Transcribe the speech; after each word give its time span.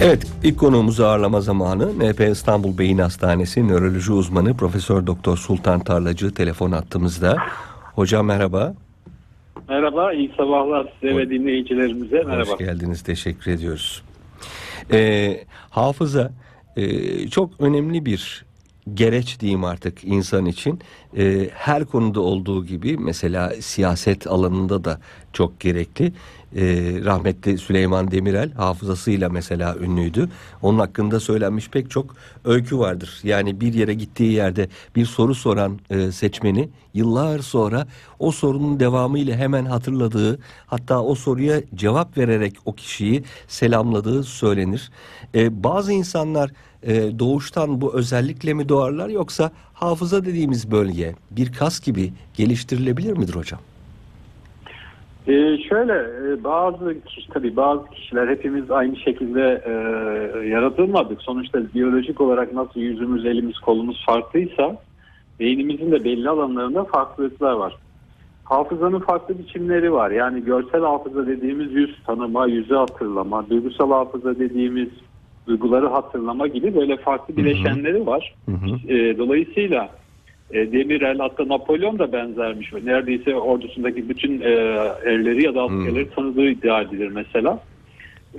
Evet, 0.00 0.26
ilk 0.44 0.58
konuğumuzu 0.58 1.04
ağırlama 1.04 1.40
zamanı 1.40 1.98
NP 1.98 2.20
İstanbul 2.20 2.78
Beyin 2.78 2.98
Hastanesi 2.98 3.68
nöroloji 3.68 4.12
uzmanı 4.12 4.56
Profesör 4.56 5.06
Doktor 5.06 5.36
Sultan 5.36 5.80
Tarlacı 5.80 6.34
telefon 6.34 6.72
attığımızda. 6.72 7.36
Hocam 7.94 8.26
merhaba. 8.26 8.74
Merhaba, 9.68 10.12
iyi 10.12 10.32
sabahlar 10.36 10.92
size 11.00 11.16
ve 11.16 11.30
dinleyicilerimize. 11.30 12.22
Merhaba. 12.22 12.50
Hoş 12.50 12.58
geldiniz, 12.58 13.02
teşekkür 13.02 13.50
ediyoruz. 13.50 14.02
Ee, 14.92 15.44
hafıza 15.70 16.32
e, 16.76 17.28
çok 17.28 17.60
önemli 17.60 18.04
bir 18.04 18.44
gereç 18.94 19.40
diyeyim 19.40 19.64
artık 19.64 20.04
insan 20.04 20.46
için. 20.46 20.80
Ee, 21.16 21.48
her 21.54 21.84
konuda 21.84 22.20
olduğu 22.20 22.66
gibi 22.66 22.96
mesela 22.98 23.52
siyaset 23.60 24.26
alanında 24.26 24.84
da 24.84 25.00
çok 25.38 25.60
gerekli. 25.60 26.12
Ee, 26.56 26.62
rahmetli 27.04 27.58
Süleyman 27.58 28.10
Demirel 28.10 28.52
hafızasıyla 28.52 29.28
mesela 29.28 29.76
ünlüydü. 29.76 30.28
Onun 30.62 30.78
hakkında 30.78 31.20
söylenmiş 31.20 31.68
pek 31.68 31.90
çok 31.90 32.14
öykü 32.44 32.78
vardır. 32.78 33.20
Yani 33.22 33.60
bir 33.60 33.74
yere 33.74 33.94
gittiği 33.94 34.32
yerde 34.32 34.68
bir 34.96 35.06
soru 35.06 35.34
soran 35.34 35.78
e, 35.90 36.12
seçmeni 36.12 36.68
yıllar 36.94 37.38
sonra 37.38 37.86
o 38.18 38.32
sorunun 38.32 38.80
devamıyla 38.80 39.36
hemen 39.36 39.64
hatırladığı 39.64 40.38
hatta 40.66 41.02
o 41.02 41.14
soruya 41.14 41.62
cevap 41.74 42.18
vererek 42.18 42.54
o 42.64 42.72
kişiyi 42.72 43.24
selamladığı 43.48 44.22
söylenir. 44.24 44.90
Ee, 45.34 45.64
bazı 45.64 45.92
insanlar 45.92 46.50
e, 46.82 47.18
doğuştan 47.18 47.80
bu 47.80 47.94
özellikle 47.94 48.54
mi 48.54 48.68
doğarlar 48.68 49.08
yoksa 49.08 49.50
hafıza 49.74 50.24
dediğimiz 50.24 50.70
bölge 50.70 51.14
bir 51.30 51.52
kas 51.52 51.80
gibi 51.80 52.12
geliştirilebilir 52.34 53.12
midir 53.12 53.34
hocam? 53.34 53.60
Ee, 55.28 55.58
şöyle 55.68 55.92
e, 55.92 56.44
bazı 56.44 57.00
kişi 57.04 57.28
tabii 57.28 57.56
bazı 57.56 57.90
kişiler 57.90 58.28
hepimiz 58.28 58.70
aynı 58.70 58.96
şekilde 58.96 59.62
e, 59.66 59.72
yaratılmadık. 60.48 61.22
Sonuçta 61.22 61.60
biyolojik 61.74 62.20
olarak 62.20 62.52
nasıl 62.52 62.80
yüzümüz, 62.80 63.26
elimiz, 63.26 63.58
kolumuz 63.58 64.04
farklıysa 64.06 64.76
beynimizin 65.40 65.92
de 65.92 66.04
belli 66.04 66.28
alanlarında 66.28 66.84
farklılıklar 66.84 67.52
var. 67.52 67.76
Hafızanın 68.44 69.00
farklı 69.00 69.38
biçimleri 69.38 69.92
var. 69.92 70.10
Yani 70.10 70.44
görsel 70.44 70.80
hafıza 70.80 71.26
dediğimiz 71.26 71.72
yüz 71.72 72.02
tanıma, 72.06 72.46
yüzü 72.46 72.74
hatırlama, 72.74 73.50
duygusal 73.50 73.90
hafıza 73.90 74.38
dediğimiz 74.38 74.88
duyguları 75.46 75.86
hatırlama 75.86 76.46
gibi 76.46 76.74
böyle 76.74 76.96
farklı 76.96 77.36
bileşenleri 77.36 78.06
var. 78.06 78.34
Hı 78.46 78.52
hı. 78.52 78.92
E, 78.92 79.18
dolayısıyla 79.18 79.88
e, 80.52 80.72
Demirel 80.72 81.18
hatta 81.18 81.48
Napolyon 81.48 81.98
da 81.98 82.12
benzermiş. 82.12 82.72
Neredeyse 82.72 83.36
ordusundaki 83.36 84.08
bütün 84.08 84.40
e, 84.40 84.50
erleri 85.04 85.44
ya 85.44 85.54
da 85.54 85.62
askerleri 85.62 86.10
tanıdığı 86.10 86.46
iddia 86.46 86.82
edilir 86.82 87.08
mesela. 87.08 87.60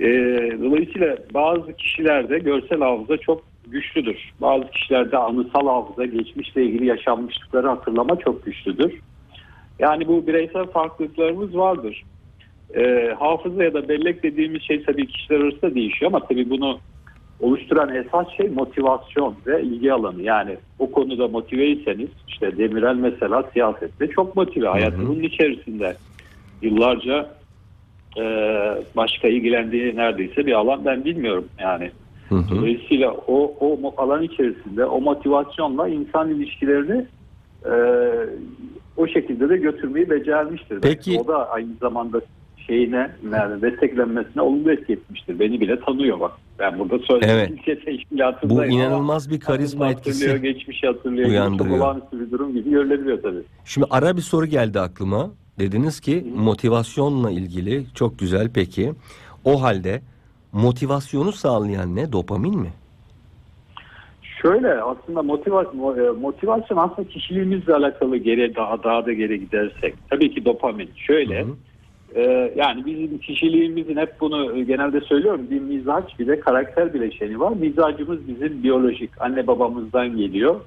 E, 0.00 0.08
dolayısıyla 0.62 1.16
bazı 1.34 1.72
kişilerde 1.72 2.38
görsel 2.38 2.80
hafıza 2.80 3.16
çok 3.16 3.42
güçlüdür. 3.66 4.32
Bazı 4.40 4.70
kişilerde 4.70 5.16
anısal 5.16 5.66
hafıza, 5.66 6.04
geçmişle 6.04 6.64
ilgili 6.64 6.86
yaşanmışlıkları 6.86 7.68
hatırlama 7.68 8.16
çok 8.16 8.44
güçlüdür. 8.44 8.94
Yani 9.78 10.08
bu 10.08 10.26
bireysel 10.26 10.66
farklılıklarımız 10.66 11.56
vardır. 11.56 12.04
E, 12.76 13.14
hafıza 13.18 13.64
ya 13.64 13.74
da 13.74 13.88
bellek 13.88 14.22
dediğimiz 14.22 14.62
şey 14.62 14.82
tabii 14.82 15.06
kişiler 15.06 15.40
arasında 15.40 15.74
değişiyor 15.74 16.12
ama 16.12 16.26
tabii 16.26 16.50
bunu 16.50 16.78
oluşturan 17.40 17.94
esas 17.94 18.26
şey 18.36 18.48
motivasyon 18.48 19.34
ve 19.46 19.62
ilgi 19.62 19.92
alanı. 19.92 20.22
Yani 20.22 20.56
o 20.78 20.90
konuda 20.90 21.28
motiveyseniz 21.28 22.08
işte 22.28 22.58
Demirel 22.58 22.94
mesela 22.96 23.44
siyasette 23.52 24.06
çok 24.06 24.36
motive. 24.36 24.68
Hayatı 24.68 24.98
bunun 25.08 25.22
içerisinde 25.22 25.96
yıllarca 26.62 27.30
e, 28.18 28.22
başka 28.96 29.28
ilgilendiği 29.28 29.96
neredeyse 29.96 30.46
bir 30.46 30.52
alan 30.52 30.84
ben 30.84 31.04
bilmiyorum 31.04 31.44
yani. 31.58 31.90
Hı 32.28 32.34
hı. 32.34 32.56
Dolayısıyla 32.56 33.12
o, 33.12 33.54
o 33.60 33.94
alan 33.96 34.22
içerisinde 34.22 34.84
o 34.84 35.00
motivasyonla 35.00 35.88
insan 35.88 36.30
ilişkilerini 36.30 37.06
e, 37.64 37.72
o 38.96 39.06
şekilde 39.06 39.48
de 39.48 39.56
götürmeyi 39.56 40.10
becermiştir. 40.10 40.80
Peki- 40.80 41.20
O 41.24 41.28
da 41.28 41.50
aynı 41.50 41.74
zamanda 41.80 42.20
şeyine 42.70 43.10
yani 43.32 43.62
desteklenmesine 43.62 44.42
olumlu 44.42 44.72
etki 44.72 44.92
etmiştir. 44.92 45.38
Beni 45.38 45.60
bile 45.60 45.80
tanıyor 45.80 46.20
bak. 46.20 46.32
Ben 46.58 46.78
burada 46.78 46.98
söylediğim 46.98 47.36
Evet. 47.38 47.50
ilçe 47.50 47.80
teşkilatındayım 47.84 48.50
Bu 48.50 48.62
ama 48.62 48.66
inanılmaz 48.66 49.30
bir 49.30 49.40
karizma 49.40 49.88
etkisi. 49.90 50.40
geçmişi 50.42 50.86
hatırlıyor. 50.86 51.28
uyandırıyor. 51.28 51.76
Çok 51.76 51.84
olağanüstü 51.86 52.20
bir 52.20 52.30
durum 52.30 52.54
gibi 52.54 52.70
görülebiliyor 52.70 53.22
tabii. 53.22 53.42
Şimdi 53.64 53.86
ara 53.90 54.16
bir 54.16 54.22
soru 54.22 54.46
geldi 54.46 54.80
aklıma. 54.80 55.30
Dediniz 55.58 56.00
ki 56.00 56.26
motivasyonla 56.36 57.30
ilgili 57.30 57.84
çok 57.94 58.18
güzel 58.18 58.50
peki. 58.54 58.92
O 59.44 59.62
halde 59.62 60.02
motivasyonu 60.52 61.32
sağlayan 61.32 61.96
ne? 61.96 62.12
Dopamin 62.12 62.58
mi? 62.60 62.68
Şöyle 64.42 64.82
aslında 64.82 65.22
motivasyon, 65.22 66.18
motivasyon 66.20 66.78
aslında 66.78 67.08
kişiliğimizle 67.08 67.74
alakalı 67.74 68.16
geri 68.16 68.54
daha, 68.56 68.82
daha 68.82 69.06
da 69.06 69.12
geri 69.12 69.40
gidersek. 69.40 69.94
Tabii 70.10 70.34
ki 70.34 70.44
dopamin. 70.44 70.90
Şöyle 70.96 71.42
Hı 71.42 71.46
hı. 71.46 71.54
E, 72.14 72.52
yani 72.56 72.86
bizim 72.86 73.18
kişiliğimizin 73.18 73.96
hep 73.96 74.20
bunu 74.20 74.64
genelde 74.64 75.00
söylüyorum 75.00 75.46
bir 75.50 75.60
mizaç 75.60 76.18
bir 76.18 76.26
de 76.26 76.40
karakter 76.40 76.94
bileşeni 76.94 77.40
var. 77.40 77.52
Mizacımız 77.52 78.28
bizim 78.28 78.62
biyolojik 78.62 79.10
anne 79.20 79.46
babamızdan 79.46 80.16
geliyor. 80.16 80.60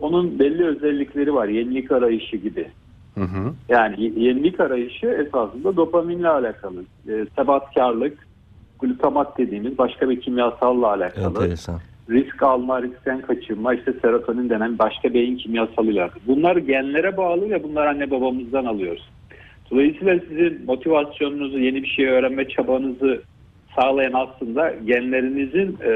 Onun 0.00 0.38
belli 0.38 0.66
özellikleri 0.66 1.34
var. 1.34 1.48
Yenilik 1.48 1.92
arayışı 1.92 2.36
gibi. 2.36 2.68
Hı 3.14 3.24
hı. 3.24 3.52
Yani 3.68 4.12
yenilik 4.16 4.60
arayışı 4.60 5.06
esasında 5.06 5.76
dopaminle 5.76 6.28
alakalı. 6.28 6.82
E, 7.08 7.26
sebatkarlık, 7.36 8.26
glutamat 8.80 9.38
dediğimiz 9.38 9.78
başka 9.78 10.10
bir 10.10 10.20
kimyasalla 10.20 10.86
alakalı. 10.86 11.26
Enteresan. 11.26 11.80
Risk 12.10 12.42
alma, 12.42 12.82
riskten 12.82 13.20
kaçınma, 13.20 13.74
işte 13.74 13.92
serotonin 14.02 14.50
denen 14.50 14.78
başka 14.78 15.14
beyin 15.14 15.36
kimyasalıyla. 15.36 16.10
Bunlar 16.26 16.56
genlere 16.56 17.16
bağlı 17.16 17.50
ve 17.50 17.62
bunlar 17.62 17.86
anne 17.86 18.10
babamızdan 18.10 18.64
alıyoruz. 18.64 19.08
Dolayısıyla 19.72 20.20
sizin 20.28 20.64
motivasyonunuzu, 20.66 21.58
yeni 21.58 21.82
bir 21.82 21.88
şey 21.88 22.08
öğrenme 22.08 22.48
çabanızı 22.48 23.22
sağlayan 23.76 24.12
aslında 24.12 24.74
genlerinizin 24.84 25.78
e, 25.84 25.92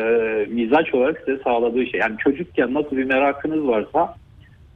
mizaç 0.51 0.95
olarak 0.95 1.23
size 1.27 1.43
sağladığı 1.43 1.87
şey. 1.87 2.01
Yani 2.01 2.17
çocukken 2.19 2.75
nasıl 2.75 2.97
bir 2.97 3.05
merakınız 3.05 3.67
varsa 3.67 4.15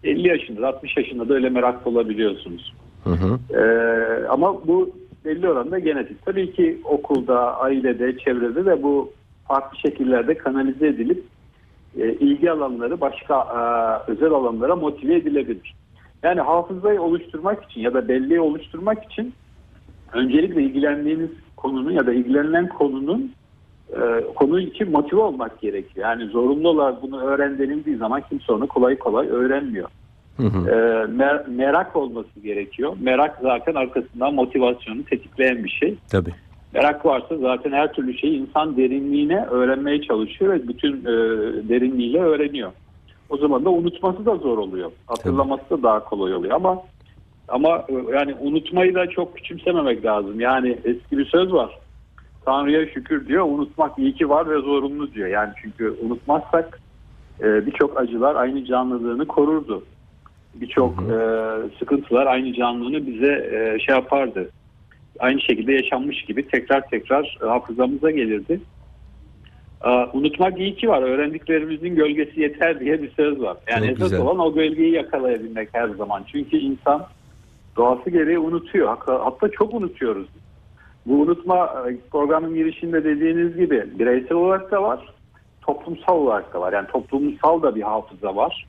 50 0.05 0.29
yaşında, 0.29 0.69
60 0.69 0.97
yaşında 0.97 1.29
da 1.29 1.35
öyle 1.35 1.51
meraklı 1.51 1.91
olabiliyorsunuz. 1.91 2.75
Hı 3.05 3.11
hı. 3.11 3.39
Ee, 3.61 4.27
ama 4.29 4.67
bu 4.67 4.91
belli 5.25 5.49
oranda 5.49 5.79
genetik. 5.79 6.25
Tabii 6.25 6.53
ki 6.53 6.81
okulda, 6.85 7.57
ailede, 7.61 8.19
çevrede 8.19 8.67
de 8.67 8.83
bu 8.83 9.13
farklı 9.49 9.79
şekillerde 9.79 10.35
kanalize 10.35 10.87
edilip 10.87 11.25
e, 11.99 12.13
ilgi 12.13 12.51
alanları 12.51 13.01
başka 13.01 13.35
e, 13.35 14.11
özel 14.11 14.31
alanlara 14.31 14.77
motive 14.77 15.15
edilebilir. 15.15 15.75
Yani 16.23 16.41
hafızayı 16.41 17.03
oluşturmak 17.03 17.65
için 17.65 17.81
ya 17.81 17.95
da 17.95 18.09
belleği 18.09 18.41
oluşturmak 18.41 19.05
için 19.13 19.35
öncelikle 20.13 20.63
ilgilendiğiniz 20.63 21.31
konunun 21.57 21.91
ya 21.91 22.07
da 22.07 22.13
ilgilenilen 22.13 22.69
konunun 22.69 23.33
e, 23.93 24.01
konu 24.35 24.61
için 24.61 24.91
motive 24.91 25.21
olmak 25.21 25.61
gerekiyor. 25.61 26.09
Yani 26.09 26.27
zorunlu 26.27 26.69
olarak 26.69 27.03
bunu 27.03 27.21
öğren 27.21 27.59
denildiği 27.59 27.97
zaman 27.97 28.23
kimse 28.29 28.53
onu 28.53 28.67
kolay 28.67 28.99
kolay 28.99 29.29
öğrenmiyor. 29.29 29.89
Hı 30.37 30.43
hı. 30.43 30.69
E, 30.69 30.75
mer- 31.05 31.49
merak 31.49 31.97
olması 31.97 32.41
gerekiyor. 32.41 32.97
Merak 33.01 33.39
zaten 33.43 33.75
arkasından 33.75 34.35
motivasyonu 34.35 35.05
tetikleyen 35.05 35.65
bir 35.65 35.69
şey. 35.69 35.97
Tabii. 36.11 36.35
Merak 36.75 37.07
varsa 37.07 37.37
zaten 37.37 37.73
her 37.73 37.93
türlü 37.93 38.19
şeyi 38.19 38.41
insan 38.41 38.77
derinliğine 38.77 39.45
öğrenmeye 39.45 40.03
çalışıyor 40.03 40.53
ve 40.53 40.69
bütün 40.69 40.97
e, 41.01 41.13
derinliğiyle 41.69 42.21
öğreniyor. 42.21 42.73
O 43.31 43.37
zaman 43.37 43.65
da 43.65 43.71
unutması 43.71 44.27
da 44.27 44.37
zor 44.37 44.59
oluyor. 44.59 44.93
Hatırlaması 45.07 45.71
da 45.71 45.83
daha 45.83 46.05
kolay 46.05 46.35
oluyor 46.35 46.55
ama 46.55 46.83
ama 47.49 47.85
e, 47.89 47.95
yani 48.15 48.35
unutmayı 48.41 48.95
da 48.95 49.07
çok 49.07 49.37
küçümsememek 49.37 50.05
lazım. 50.05 50.41
Yani 50.41 50.79
eski 50.85 51.19
bir 51.19 51.25
söz 51.27 51.53
var. 51.53 51.79
Tanrı'ya 52.45 52.87
şükür 52.87 53.29
diyor, 53.29 53.45
unutmak 53.45 53.99
iyi 53.99 54.15
ki 54.15 54.29
var 54.29 54.51
ve 54.51 54.59
zorunlu 54.61 55.15
diyor. 55.15 55.29
Yani 55.29 55.53
çünkü 55.63 55.97
unutmazsak 56.03 56.81
e, 57.41 57.67
birçok 57.67 58.01
acılar 58.01 58.35
aynı 58.35 58.65
canlılığını 58.65 59.27
korurdu. 59.27 59.85
Birçok 60.55 61.03
e, 61.03 61.17
sıkıntılar 61.79 62.27
aynı 62.27 62.55
canlılığını 62.55 63.07
bize 63.07 63.49
şey 63.87 63.95
yapardı. 63.95 64.51
Aynı 65.19 65.41
şekilde 65.41 65.73
yaşanmış 65.73 66.25
gibi 66.25 66.49
tekrar 66.49 66.89
tekrar 66.89 67.39
hafızamıza 67.41 68.11
gelirdi. 68.11 68.61
Unutmak 70.13 70.59
iyi 70.59 70.77
ki 70.77 70.89
var. 70.89 71.03
Öğrendiklerimizin 71.03 71.95
gölgesi 71.95 72.41
yeter 72.41 72.81
diye 72.81 73.03
bir 73.03 73.11
söz 73.11 73.41
var. 73.41 73.57
Yani 73.71 73.87
Çok 73.87 73.97
esas 73.97 74.11
güzel. 74.11 74.21
olan 74.21 74.39
o 74.39 74.55
gölgeyi 74.55 74.93
yakalayabilmek 74.93 75.69
her 75.73 75.89
zaman. 75.89 76.25
Çünkü 76.33 76.57
insan 76.57 77.07
doğası 77.77 78.11
gereği 78.11 78.39
unutuyor. 78.39 78.97
Hatta, 79.07 79.49
çok 79.49 79.75
unutuyoruz. 79.75 80.29
Bu 81.07 81.15
unutma 81.21 81.85
e, 81.89 81.97
programın 82.11 82.55
girişinde 82.55 83.05
dediğiniz 83.05 83.57
gibi 83.57 83.87
bireysel 83.99 84.37
olarak 84.37 84.71
da 84.71 84.83
var, 84.83 85.01
toplumsal 85.63 86.17
olarak 86.17 86.55
da 86.55 86.61
var. 86.61 86.73
Yani 86.73 86.87
toplumsal 86.87 87.63
da 87.63 87.75
bir 87.75 87.83
hafıza 87.83 88.37
var. 88.37 88.67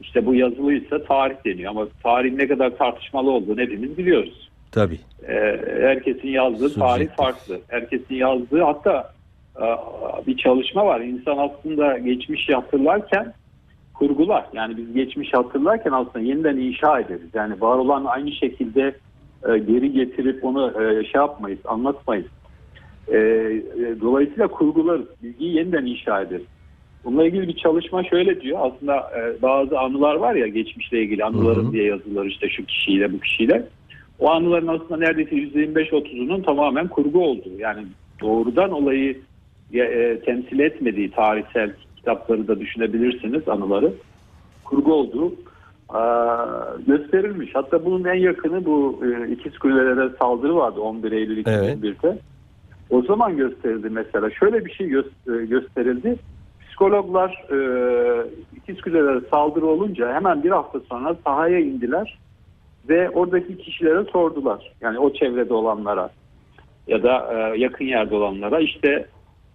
İşte 0.00 0.26
bu 0.26 0.34
yazılıysa 0.34 1.04
tarih 1.04 1.36
deniyor 1.44 1.70
ama 1.70 1.86
tarihin 2.02 2.38
ne 2.38 2.48
kadar 2.48 2.76
tartışmalı 2.76 3.30
olduğunu 3.30 3.60
hepimiz 3.60 3.98
biliyoruz. 3.98 4.50
Tabii. 4.72 4.98
Ee, 5.28 5.60
herkesin 5.80 6.28
yazdığı 6.28 6.68
Subjektif. 6.68 6.82
tarih 6.82 7.08
farklı. 7.08 7.60
Herkesin 7.68 8.14
yazdığı 8.14 8.62
hatta 8.62 9.15
bir 10.26 10.36
çalışma 10.36 10.86
var. 10.86 11.00
İnsan 11.00 11.38
aslında 11.38 11.98
geçmişi 11.98 12.54
hatırlarken 12.54 13.32
kurgular. 13.94 14.46
Yani 14.52 14.76
biz 14.76 14.92
geçmiş 14.92 15.34
hatırlarken 15.34 15.92
aslında 15.92 16.20
yeniden 16.20 16.56
inşa 16.56 17.00
ederiz. 17.00 17.30
Yani 17.34 17.60
var 17.60 17.78
olan 17.78 18.04
aynı 18.04 18.32
şekilde 18.32 18.94
e, 19.48 19.58
geri 19.58 19.92
getirip 19.92 20.44
onu 20.44 20.82
e, 20.82 21.04
şey 21.04 21.20
yapmayız, 21.20 21.58
anlatmayız. 21.64 22.26
E, 23.08 23.16
e, 23.16 24.00
dolayısıyla 24.00 24.48
kurgularız. 24.48 25.06
Bilgiyi 25.22 25.56
yeniden 25.56 25.86
inşa 25.86 26.22
ederiz. 26.22 26.46
Bununla 27.04 27.26
ilgili 27.26 27.48
bir 27.48 27.56
çalışma 27.56 28.04
şöyle 28.04 28.40
diyor. 28.40 28.58
Aslında 28.60 28.96
e, 28.96 29.42
bazı 29.42 29.78
anılar 29.78 30.14
var 30.14 30.34
ya 30.34 30.46
geçmişle 30.46 31.02
ilgili 31.02 31.24
anıların 31.24 31.64
Hı 31.64 31.68
hı. 31.68 31.72
diye 31.72 31.84
yazılır 31.84 32.26
işte 32.26 32.48
şu 32.48 32.66
kişiyle 32.66 33.12
bu 33.12 33.20
kişiyle. 33.20 33.68
O 34.18 34.30
anıların 34.30 34.66
aslında 34.66 34.96
neredeyse 34.96 35.36
%25-30'unun 35.36 36.42
tamamen 36.42 36.88
kurgu 36.88 37.24
olduğu. 37.24 37.58
Yani 37.58 37.86
doğrudan 38.20 38.70
olayı 38.70 39.20
e, 39.74 40.20
temsil 40.20 40.58
etmediği 40.58 41.10
tarihsel 41.10 41.72
kitapları 41.96 42.48
da 42.48 42.60
düşünebilirsiniz 42.60 43.48
anıları. 43.48 43.92
Kurgu 44.64 44.94
olduğu 44.94 45.32
e, 45.94 46.02
gösterilmiş. 46.86 47.50
Hatta 47.54 47.84
bunun 47.84 48.04
en 48.04 48.14
yakını 48.14 48.64
bu 48.64 49.00
e, 49.04 49.32
ikiz 49.32 49.58
kulelere 49.58 50.10
saldırı 50.18 50.56
vardı 50.56 50.80
11 50.80 51.12
Eylül 51.12 51.44
Evet. 51.46 51.78
2001'de. 51.78 52.18
O 52.90 53.02
zaman 53.02 53.36
gösterildi 53.36 53.90
mesela. 53.90 54.30
Şöyle 54.30 54.64
bir 54.64 54.72
şey 54.72 54.86
gö- 54.86 55.46
gösterildi. 55.46 56.16
Psikologlar 56.60 57.44
e, 57.50 57.58
ikiz 58.56 58.80
kulelere 58.80 59.20
saldırı 59.30 59.66
olunca 59.66 60.14
hemen 60.14 60.44
bir 60.44 60.50
hafta 60.50 60.80
sonra 60.80 61.16
sahaya 61.24 61.58
indiler 61.58 62.18
ve 62.88 63.10
oradaki 63.10 63.58
kişilere 63.58 64.04
sordular. 64.04 64.72
Yani 64.80 64.98
o 64.98 65.12
çevrede 65.12 65.54
olanlara 65.54 66.10
ya 66.86 67.02
da 67.02 67.32
e, 67.34 67.58
yakın 67.58 67.84
yerde 67.84 68.14
olanlara 68.14 68.60
işte 68.60 69.06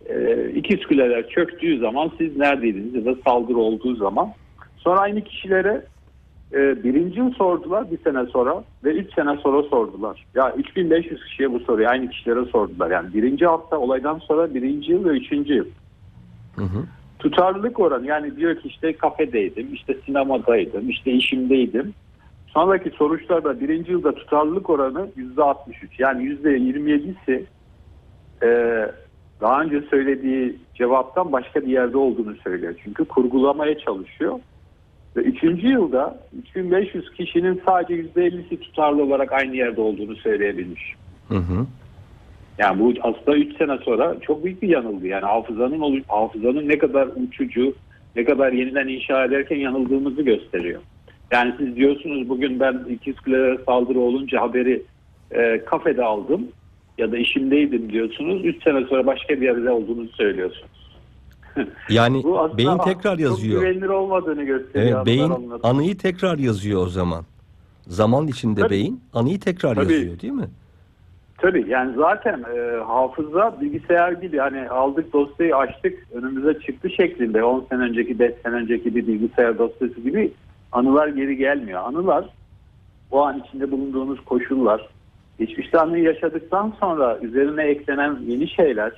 e, 0.10 0.50
ikiz 0.56 0.86
kuleler 0.86 1.30
çöktüğü 1.30 1.80
zaman 1.80 2.12
siz 2.18 2.38
neredeydiniz 2.38 2.96
ya 2.96 3.06
da 3.06 3.16
saldırı 3.26 3.58
olduğu 3.58 3.96
zaman. 3.96 4.34
Sonra 4.78 5.00
aynı 5.00 5.24
kişilere 5.24 5.86
e, 6.54 6.84
birinci 6.84 7.20
yıl 7.20 7.34
sordular 7.34 7.92
bir 7.92 7.98
sene 7.98 8.26
sonra 8.26 8.64
ve 8.84 8.94
üç 8.94 9.14
sene 9.14 9.38
sonra 9.38 9.64
sordular. 9.64 10.26
Ya 10.36 10.54
3500 10.58 11.24
kişiye 11.26 11.52
bu 11.52 11.60
soruyu 11.60 11.88
aynı 11.88 12.10
kişilere 12.10 12.46
sordular. 12.46 12.92
Yani 12.92 13.14
birinci 13.14 13.46
hafta 13.46 13.78
olaydan 13.78 14.20
sonra 14.20 14.54
birinci 14.54 14.92
yıl 14.92 15.06
ve 15.06 15.10
üçüncü 15.10 15.54
yıl. 15.54 15.66
Hı 16.56 16.64
hı. 16.64 16.84
Tutarlılık 17.20 17.80
oranı 17.80 18.08
yani 18.08 18.36
diyor 18.36 18.56
ki 18.56 18.68
işte 18.68 18.94
kafedeydim, 18.94 19.74
işte 19.74 19.98
sinemadaydım, 20.06 20.90
işte 20.90 21.12
işimdeydim. 21.12 21.94
Sonraki 22.48 22.90
sonuçlarda 22.90 23.60
birinci 23.60 23.92
yılda 23.92 24.16
tutarlılık 24.16 24.70
oranı 24.70 25.08
yüzde 25.16 25.44
63. 25.44 26.00
Yani 26.00 26.24
yüzde 26.24 26.58
27'si 26.58 27.44
e, 28.44 28.48
daha 29.42 29.62
önce 29.62 29.82
söylediği 29.82 30.56
cevaptan 30.76 31.32
başka 31.32 31.62
bir 31.62 31.68
yerde 31.68 31.98
olduğunu 31.98 32.36
söylüyor. 32.36 32.76
Çünkü 32.84 33.06
kurgulamaya 33.06 33.80
çalışıyor. 33.80 34.40
Ve 35.16 35.22
üçüncü 35.22 35.68
yılda 35.68 36.20
3500 36.40 37.14
kişinin 37.14 37.62
sadece 37.66 37.94
yüzde 37.94 38.28
50'si 38.28 38.60
tutarlı 38.60 39.04
olarak 39.04 39.32
aynı 39.32 39.56
yerde 39.56 39.82
olduğunu 39.82 40.16
söyleyebilmiş. 40.16 40.96
Hı 41.28 41.38
hı. 41.38 41.66
Yani 42.58 42.80
bu 42.80 42.94
aslında 43.02 43.38
3 43.38 43.58
sene 43.58 43.78
sonra 43.78 44.16
çok 44.22 44.44
büyük 44.44 44.62
bir 44.62 44.70
yanılgı. 44.70 45.08
Yani 45.08 45.26
hafızanın 45.26 46.04
hafızanın 46.08 46.70
ne 46.70 46.78
kadar 46.78 47.08
uçucu, 47.08 47.74
ne 48.16 48.26
kadar 48.26 48.52
yeniden 48.52 48.88
inşa 48.88 49.26
ederken 49.26 49.56
yanıldığımızı 49.56 50.22
gösteriyor. 50.22 50.82
Yani 51.32 51.54
siz 51.58 51.76
diyorsunuz 51.76 52.30
bugün 52.30 52.60
ben 52.60 52.80
ikiz 52.90 53.16
saldırı 53.66 54.00
olunca 54.00 54.42
haberi 54.42 54.84
e, 55.32 55.66
kafede 55.66 56.04
aldım 56.04 56.48
ya 56.98 57.12
da 57.12 57.18
işimdeydim 57.18 57.92
diyorsunuz. 57.92 58.46
3 58.46 58.64
sene 58.64 58.86
sonra 58.86 59.06
başka 59.06 59.34
bir 59.34 59.42
yerde 59.42 59.70
olduğunu 59.70 60.08
söylüyorsunuz. 60.08 60.72
Yani 61.90 62.24
Bu 62.24 62.58
beyin 62.58 62.78
tekrar 62.78 63.12
Çok 63.12 63.20
yazıyor. 63.20 63.62
güvenilir 63.62 63.90
olmadığını 63.90 64.44
gösteriyor. 64.44 64.98
Evet, 64.98 65.06
beyin 65.06 65.32
anıyı 65.64 65.98
tekrar 65.98 66.38
yazıyor 66.38 66.82
o 66.82 66.90
zaman. 66.90 67.24
Zaman 67.88 68.28
içinde 68.28 68.60
Tabii. 68.60 68.70
beyin 68.70 69.02
anıyı 69.14 69.40
tekrar 69.40 69.76
Tabii. 69.76 69.94
yazıyor 69.94 70.20
değil 70.20 70.34
mi? 70.34 70.48
Tabii 71.38 71.66
yani 71.70 71.96
zaten 71.96 72.44
e, 72.56 72.84
hafıza 72.84 73.58
bilgisayar 73.62 74.12
gibi 74.12 74.38
hani 74.38 74.70
aldık 74.70 75.14
dosyayı 75.14 75.56
açtık 75.56 76.08
önümüze 76.14 76.60
çıktı 76.60 76.90
şeklinde 76.90 77.44
10 77.44 77.66
sene 77.70 77.82
önceki 77.82 78.20
5 78.20 78.34
sene 78.44 78.56
önceki 78.56 78.96
bir 78.96 79.08
bilgisayar 79.08 79.58
dosyası 79.58 80.02
gibi 80.02 80.32
anılar 80.72 81.08
geri 81.08 81.38
gelmiyor. 81.38 81.82
Anılar 81.84 82.26
o 83.12 83.22
an 83.22 83.44
içinde 83.48 83.72
bulunduğunuz 83.72 84.26
koşullar 84.26 84.90
geçmişte 85.42 85.80
anıyı 85.80 86.04
yaşadıktan 86.04 86.74
sonra 86.80 87.18
üzerine 87.22 87.64
eklenen 87.64 88.20
yeni 88.28 88.50
şeyler 88.50 88.92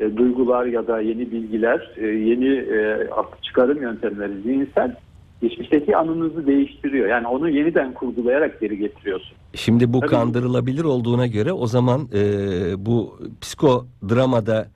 e, 0.00 0.16
duygular 0.16 0.66
ya 0.66 0.86
da 0.86 1.00
yeni 1.00 1.32
bilgiler 1.32 1.90
e, 1.96 2.06
yeni 2.06 2.48
e, 2.48 3.08
çıkarım 3.42 3.82
yöntemleri 3.82 4.42
zihinsel 4.42 4.96
geçmişteki 5.42 5.96
anınızı 5.96 6.46
değiştiriyor. 6.46 7.08
Yani 7.08 7.26
onu 7.26 7.48
yeniden 7.48 7.94
kurgulayarak 7.94 8.60
geri 8.60 8.78
getiriyorsun. 8.78 9.36
Şimdi 9.54 9.92
bu 9.92 10.00
Tabii. 10.00 10.10
kandırılabilir 10.10 10.84
olduğuna 10.84 11.26
göre 11.26 11.52
o 11.52 11.66
zaman 11.66 12.08
e, 12.14 12.20
bu 12.86 13.18
psikodramada 13.40 14.66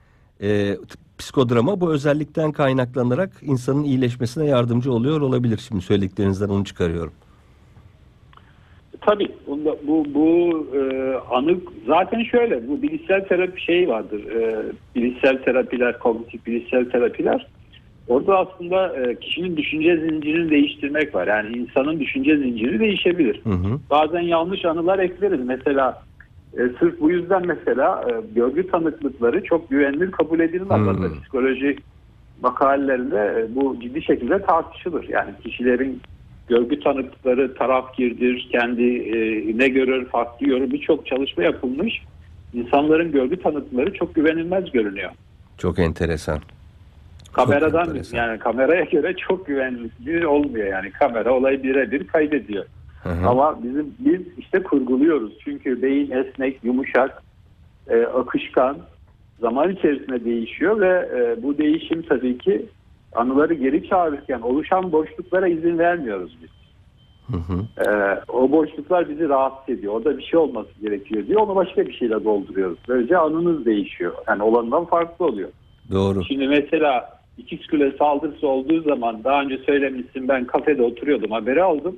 e, 0.41 0.77
psikodrama 1.17 1.81
bu 1.81 1.91
özellikten 1.91 2.51
kaynaklanarak 2.51 3.31
insanın 3.41 3.83
iyileşmesine 3.83 4.45
yardımcı 4.45 4.93
oluyor 4.93 5.21
olabilir. 5.21 5.57
Şimdi 5.67 5.81
söylediklerinizden 5.81 6.49
onu 6.49 6.65
çıkarıyorum. 6.65 7.13
Tabii 9.01 9.27
bunda, 9.47 9.75
bu 9.87 10.05
bu 10.13 10.49
e, 10.75 11.13
anı 11.31 11.57
zaten 11.87 12.23
şöyle 12.23 12.67
bu 12.67 12.81
bilişsel 12.81 13.25
terapi 13.25 13.61
şey 13.61 13.89
vardır. 13.89 14.25
E, 14.25 14.63
bilişsel 14.95 15.43
terapiler, 15.43 15.99
kognitif 15.99 16.45
bilişsel 16.45 16.89
terapiler 16.89 17.47
orada 18.09 18.37
aslında 18.37 18.97
e, 18.97 19.15
kişinin 19.15 19.57
düşünce 19.57 19.97
zincirini 19.97 20.51
değiştirmek 20.51 21.15
var. 21.15 21.27
Yani 21.27 21.57
insanın 21.57 21.99
düşünce 21.99 22.37
zinciri 22.37 22.79
değişebilir. 22.79 23.41
Hı 23.43 23.49
hı. 23.49 23.79
Bazen 23.89 24.21
yanlış 24.21 24.65
anılar 24.65 24.99
ekleriz. 24.99 25.39
Mesela 25.45 26.01
e, 26.53 26.61
sırf 26.79 26.99
bu 27.01 27.11
yüzden 27.11 27.47
mesela 27.47 28.05
e, 28.09 28.33
görgü 28.35 28.67
tanıklıkları 28.67 29.43
çok 29.43 29.69
güvenilir 29.69 30.11
kabul 30.11 30.39
edilmez. 30.39 30.79
Hmm. 30.79 30.87
Hatta 30.87 31.13
psikoloji 31.21 31.77
makalelerinde 32.41 33.35
e, 33.37 33.55
bu 33.55 33.79
ciddi 33.79 34.01
şekilde 34.01 34.41
tartışılır. 34.41 35.09
Yani 35.09 35.31
kişilerin 35.43 36.01
görgü 36.49 36.79
tanıklıkları 36.79 37.53
taraf 37.53 37.97
girdir, 37.97 38.49
kendi 38.51 38.83
e, 38.83 39.17
ne 39.57 39.67
görür, 39.67 40.05
farklı 40.05 40.45
görür 40.45 40.71
birçok 40.71 41.07
çalışma 41.07 41.43
yapılmış. 41.43 42.01
İnsanların 42.53 43.11
görgü 43.11 43.41
tanıklıkları 43.41 43.93
çok 43.93 44.15
güvenilmez 44.15 44.71
görünüyor. 44.71 45.11
Çok 45.57 45.79
enteresan. 45.79 46.39
Kameradan 47.33 47.87
enteresan. 47.87 48.17
yani 48.17 48.39
kameraya 48.39 48.83
göre 48.83 49.15
çok 49.15 49.47
güvenli 49.47 50.27
olmuyor 50.27 50.67
yani 50.67 50.91
kamera 50.91 51.33
olayı 51.33 51.63
birebir 51.63 52.07
kaydediyor. 52.07 52.65
Hı 53.03 53.09
hı. 53.09 53.27
Ama 53.27 53.63
bizim 53.63 53.93
biz 53.99 54.21
işte 54.37 54.63
kurguluyoruz. 54.63 55.33
Çünkü 55.43 55.81
beyin 55.81 56.11
esnek, 56.11 56.63
yumuşak, 56.63 57.23
e, 57.89 58.01
akışkan, 58.01 58.77
zaman 59.39 59.71
içerisinde 59.71 60.25
değişiyor 60.25 60.81
ve 60.81 61.09
e, 61.15 61.43
bu 61.43 61.57
değişim 61.57 62.01
tabii 62.01 62.37
ki 62.37 62.65
anıları 63.15 63.53
geri 63.53 63.89
çağırırken 63.89 64.41
oluşan 64.41 64.91
boşluklara 64.91 65.47
izin 65.47 65.77
vermiyoruz 65.77 66.37
biz. 66.43 66.49
Hı 67.27 67.37
hı. 67.37 67.89
E, 67.89 68.19
o 68.27 68.51
boşluklar 68.51 69.09
bizi 69.09 69.29
rahatsız 69.29 69.77
ediyor. 69.77 69.93
Orada 69.93 70.17
bir 70.17 70.23
şey 70.23 70.39
olması 70.39 70.69
gerekiyor 70.81 71.27
diyor. 71.27 71.41
Onu 71.41 71.55
başka 71.55 71.87
bir 71.87 71.93
şeyle 71.93 72.23
dolduruyoruz. 72.23 72.77
Böylece 72.87 73.17
anınız 73.17 73.65
değişiyor. 73.65 74.13
Yani 74.27 74.43
olandan 74.43 74.85
farklı 74.85 75.25
oluyor. 75.25 75.49
Doğru. 75.91 76.23
Şimdi 76.23 76.47
mesela 76.47 77.19
ikiz 77.37 77.67
kule 77.67 77.91
saldırısı 77.97 78.47
olduğu 78.47 78.81
zaman 78.81 79.23
daha 79.23 79.41
önce 79.41 79.57
söylemişsin 79.57 80.27
ben 80.27 80.45
kafede 80.45 80.83
oturuyordum 80.83 81.31
haberi 81.31 81.63
aldım. 81.63 81.97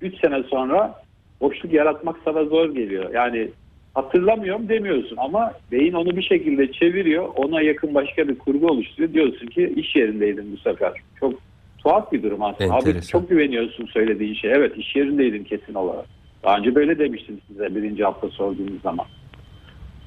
3 0.00 0.20
sene 0.20 0.42
sonra 0.42 0.94
boşluk 1.40 1.72
yaratmak 1.72 2.16
sana 2.24 2.44
zor 2.44 2.74
geliyor. 2.74 3.14
Yani 3.14 3.50
hatırlamıyorum 3.98 4.68
demiyorsun 4.68 5.16
ama 5.16 5.52
beyin 5.72 5.92
onu 5.92 6.16
bir 6.16 6.22
şekilde 6.22 6.72
çeviriyor. 6.72 7.28
Ona 7.36 7.62
yakın 7.62 7.94
başka 7.94 8.28
bir 8.28 8.38
kurgu 8.38 8.66
oluşturuyor. 8.66 9.12
Diyorsun 9.12 9.46
ki 9.46 9.72
iş 9.76 9.96
yerindeydim 9.96 10.52
bu 10.52 10.56
sefer. 10.56 10.92
Çok 11.20 11.34
tuhaf 11.78 12.12
bir 12.12 12.22
durum 12.22 12.42
aslında. 12.42 12.74
Abi 12.74 12.88
Enteresan. 12.88 13.08
çok 13.20 13.30
güveniyorsun 13.30 13.86
söylediğin 13.86 14.34
şey. 14.34 14.52
Evet 14.52 14.76
iş 14.76 14.96
yerindeydim 14.96 15.44
kesin 15.44 15.74
olarak. 15.74 16.04
Daha 16.44 16.58
önce 16.58 16.74
böyle 16.74 16.98
demiştim 16.98 17.40
size 17.48 17.74
birinci 17.74 18.04
hafta 18.04 18.28
sorduğunuz 18.28 18.82
zaman. 18.82 19.06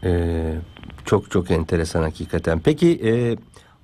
Ee, 0.03 0.53
çok 1.05 1.31
çok 1.31 1.51
enteresan 1.51 2.03
hakikaten. 2.03 2.59
Peki 2.65 2.99
e, 3.03 3.35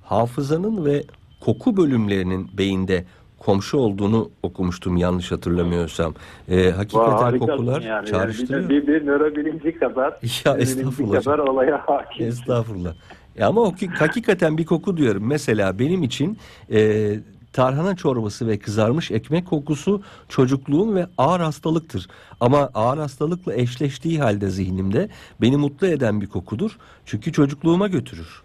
hafızanın 0.04 0.84
ve 0.84 1.02
koku 1.40 1.76
bölümlerinin 1.76 2.48
beyinde 2.58 3.04
komşu 3.38 3.78
olduğunu 3.78 4.30
okumuştum 4.42 4.96
yanlış 4.96 5.32
hatırlamıyorsam. 5.32 6.14
Ee, 6.48 6.70
hakikaten 6.70 7.38
kokular 7.38 7.82
yani. 7.82 8.06
çağrıştırıyor. 8.06 8.60
Yani 8.60 8.70
bir, 8.70 8.86
bir, 8.86 9.00
bir 9.00 9.06
nörobilimci 9.06 9.78
kadar, 9.78 10.10
Ya 10.44 10.56
estağfurullah. 10.56 11.24
kadar 11.24 11.38
olaya 11.38 11.82
hakim. 11.86 12.26
Estağfurullah. 12.26 12.94
Ya 13.38 13.48
ama 13.48 13.60
o 13.60 13.72
ki- 13.72 13.88
hakikaten 13.98 14.58
bir 14.58 14.66
koku 14.66 14.96
diyorum. 14.96 15.22
Mesela 15.26 15.78
benim 15.78 16.02
için 16.02 16.38
e, 16.72 17.10
tarhana 17.52 17.96
çorbası 17.96 18.48
ve 18.48 18.58
kızarmış 18.58 19.10
ekmek 19.10 19.46
kokusu 19.46 20.02
çocukluğum 20.28 20.94
ve 20.94 21.06
ağır 21.18 21.40
hastalıktır. 21.40 22.08
Ama 22.40 22.70
ağır 22.74 22.98
hastalıkla 22.98 23.54
eşleştiği 23.54 24.18
halde 24.20 24.50
zihnimde 24.50 25.08
beni 25.40 25.56
mutlu 25.56 25.86
eden 25.86 26.20
bir 26.20 26.26
kokudur. 26.26 26.78
Çünkü 27.06 27.32
çocukluğuma 27.32 27.88
götürür. 27.88 28.42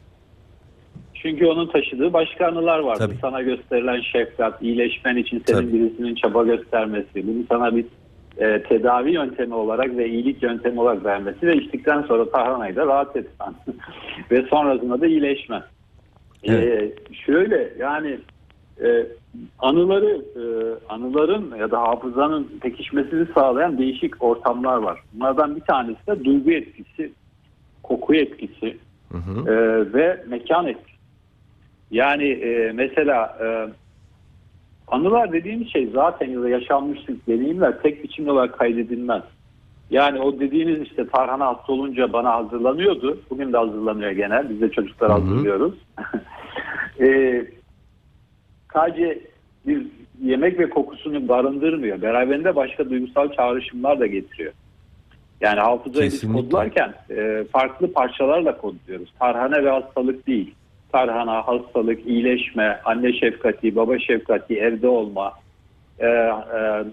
Çünkü 1.23 1.45
onun 1.45 1.67
taşıdığı 1.67 2.13
başka 2.13 2.47
anılar 2.47 2.79
var. 2.79 2.95
Tabii. 2.95 3.15
Sana 3.21 3.41
gösterilen 3.41 4.01
şefkat, 4.01 4.61
iyileşmen 4.61 5.17
için 5.17 5.43
senin 5.47 5.61
Tabii. 5.61 5.73
birisinin 5.73 6.15
çaba 6.15 6.43
göstermesi, 6.43 7.27
bunu 7.27 7.43
sana 7.49 7.75
bir 7.75 7.85
e, 8.37 8.63
tedavi 8.63 9.11
yöntemi 9.11 9.53
olarak 9.53 9.97
ve 9.97 10.09
iyilik 10.09 10.43
yöntemi 10.43 10.81
olarak 10.81 11.05
vermesi 11.05 11.47
ve 11.47 11.55
içtikten 11.55 12.01
sonra 12.01 12.29
tarhanayı 12.29 12.75
da 12.75 12.85
rahat 12.85 13.15
etmen. 13.15 13.53
ve 14.31 14.41
sonrasında 14.41 15.01
da 15.01 15.07
iyileşmen. 15.07 15.63
Evet. 16.43 16.97
E, 17.11 17.13
şöyle 17.13 17.73
yani 17.79 18.19
e, 18.83 19.07
anıları 19.59 20.21
e, 20.35 20.43
anıların 20.89 21.55
ya 21.59 21.71
da 21.71 21.81
hafızanın 21.81 22.51
pekişmesini 22.61 23.25
sağlayan 23.35 23.77
değişik 23.77 24.23
ortamlar 24.23 24.77
var. 24.77 24.99
Bunlardan 25.13 25.55
bir 25.55 25.61
tanesi 25.61 26.07
de 26.07 26.23
duygu 26.25 26.51
etkisi, 26.51 27.11
koku 27.83 28.15
etkisi, 28.15 28.77
Hı 29.13 29.17
hı. 29.17 29.51
ee, 29.51 29.93
ve 29.93 30.23
mekan 30.27 30.67
etkisi. 30.67 30.92
Yani 31.93 32.27
e, 32.27 32.71
mesela 32.71 33.37
e, 33.43 33.47
anılar 34.87 35.31
dediğimiz 35.31 35.71
şey 35.71 35.87
zaten 35.87 36.29
ya 36.29 36.41
da 36.41 36.49
yaşanmışlık 36.49 37.27
deneyimler 37.27 37.81
tek 37.81 38.03
biçimli 38.03 38.31
olarak 38.31 38.59
kaydedilmez. 38.59 39.23
Yani 39.89 40.19
o 40.19 40.39
dediğiniz 40.39 40.81
işte 40.81 41.07
tarhana 41.07 41.47
hasta 41.47 41.73
olunca 41.73 42.13
bana 42.13 42.33
hazırlanıyordu. 42.33 43.19
Bugün 43.29 43.53
de 43.53 43.57
hazırlanıyor 43.57 44.11
genel. 44.11 44.49
Biz 44.49 44.61
de 44.61 44.71
çocuklar 44.71 45.09
Hı 45.09 45.13
hı. 45.13 45.19
hazırlıyoruz. 45.19 45.73
e, 46.99 47.45
sadece 48.73 49.19
bir 49.67 49.87
yemek 50.21 50.59
ve 50.59 50.69
kokusunu 50.69 51.27
barındırmıyor. 51.27 52.01
Beraberinde 52.01 52.55
başka 52.55 52.89
duygusal 52.89 53.29
çağrışımlar 53.29 53.99
da 53.99 54.07
getiriyor. 54.07 54.53
Yani 55.41 55.59
hafızayı 55.59 56.11
biz 56.11 56.31
kodlarken 56.33 56.93
e, 57.09 57.43
farklı 57.51 57.93
parçalarla 57.93 58.57
kodluyoruz. 58.57 59.13
Tarhana 59.19 59.63
ve 59.63 59.69
hastalık 59.69 60.27
değil. 60.27 60.55
Tarhana, 60.93 61.47
hastalık, 61.47 62.07
iyileşme, 62.07 62.81
anne 62.85 63.13
şefkati, 63.13 63.75
baba 63.75 63.99
şefkati, 63.99 64.59
evde 64.59 64.87
olma, 64.87 65.33
e, 65.99 66.07
e, 66.07 66.83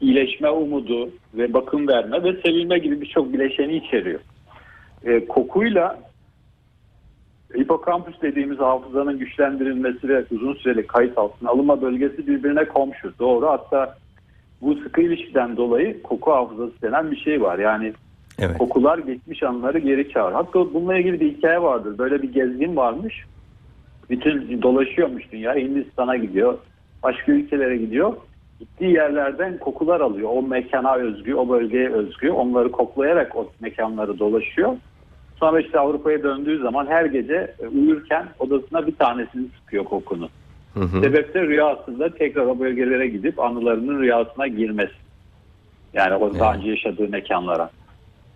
iyileşme 0.00 0.50
umudu 0.50 1.10
ve 1.34 1.52
bakım 1.52 1.88
verme 1.88 2.22
ve 2.22 2.32
sevilme 2.32 2.78
gibi 2.78 3.00
birçok 3.00 3.32
bileşeni 3.32 3.76
içeriyor. 3.76 4.20
E, 5.04 5.26
kokuyla 5.26 5.98
hipokampüs 7.56 8.22
dediğimiz 8.22 8.58
hafızanın 8.58 9.18
güçlendirilmesi 9.18 10.08
ve 10.08 10.24
uzun 10.30 10.54
süreli 10.54 10.86
kayıt 10.86 11.18
altına 11.18 11.50
alınma 11.50 11.82
bölgesi 11.82 12.26
birbirine 12.26 12.64
komşu. 12.64 13.12
Doğru. 13.18 13.46
Hatta 13.46 13.96
bu 14.60 14.74
sıkı 14.74 15.00
ilişkiden 15.00 15.56
dolayı 15.56 16.02
koku 16.02 16.32
hafızası 16.32 16.82
denen 16.82 17.10
bir 17.10 17.16
şey 17.16 17.42
var. 17.42 17.58
Yani 17.58 17.92
Evet. 18.38 18.58
kokular 18.58 18.98
geçmiş 18.98 19.42
anıları 19.42 19.78
geri 19.78 20.12
çağırır. 20.12 20.34
Hatta 20.34 20.74
bununla 20.74 20.98
ilgili 20.98 21.20
bir 21.20 21.36
hikaye 21.36 21.62
vardır. 21.62 21.98
Böyle 21.98 22.22
bir 22.22 22.32
gezgin 22.32 22.76
varmış. 22.76 23.24
Bütün 24.10 24.62
dolaşıyormuş 24.62 25.32
dünya. 25.32 25.54
Hindistan'a 25.54 26.16
gidiyor. 26.16 26.58
Başka 27.02 27.32
ülkelere 27.32 27.76
gidiyor. 27.76 28.16
Gittiği 28.60 28.92
yerlerden 28.92 29.58
kokular 29.58 30.00
alıyor. 30.00 30.30
O 30.32 30.42
mekana 30.42 30.94
özgü, 30.94 31.34
o 31.34 31.48
bölgeye 31.48 31.90
özgü. 31.90 32.30
Onları 32.30 32.70
koklayarak 32.70 33.36
o 33.36 33.50
mekanları 33.60 34.18
dolaşıyor. 34.18 34.76
Sonra 35.36 35.60
işte 35.60 35.78
Avrupa'ya 35.78 36.22
döndüğü 36.22 36.58
zaman 36.58 36.86
her 36.86 37.04
gece 37.04 37.54
e, 37.62 37.66
uyurken 37.66 38.26
odasına 38.38 38.86
bir 38.86 38.96
tanesini 38.96 39.46
sıkıyor 39.60 39.84
kokunu. 39.84 40.28
Hı 40.74 40.80
hı. 40.80 41.00
Sebep 41.00 41.34
de 41.34 41.42
rüyasında 41.42 42.14
tekrar 42.14 42.46
o 42.46 42.58
bölgelere 42.58 43.06
gidip 43.06 43.40
anılarının 43.40 44.00
rüyasına 44.00 44.46
girmesi. 44.46 44.94
Yani 45.94 46.14
o 46.14 46.38
daha 46.38 46.54
önce 46.54 46.70
yaşadığı 46.70 47.08
mekanlara. 47.08 47.70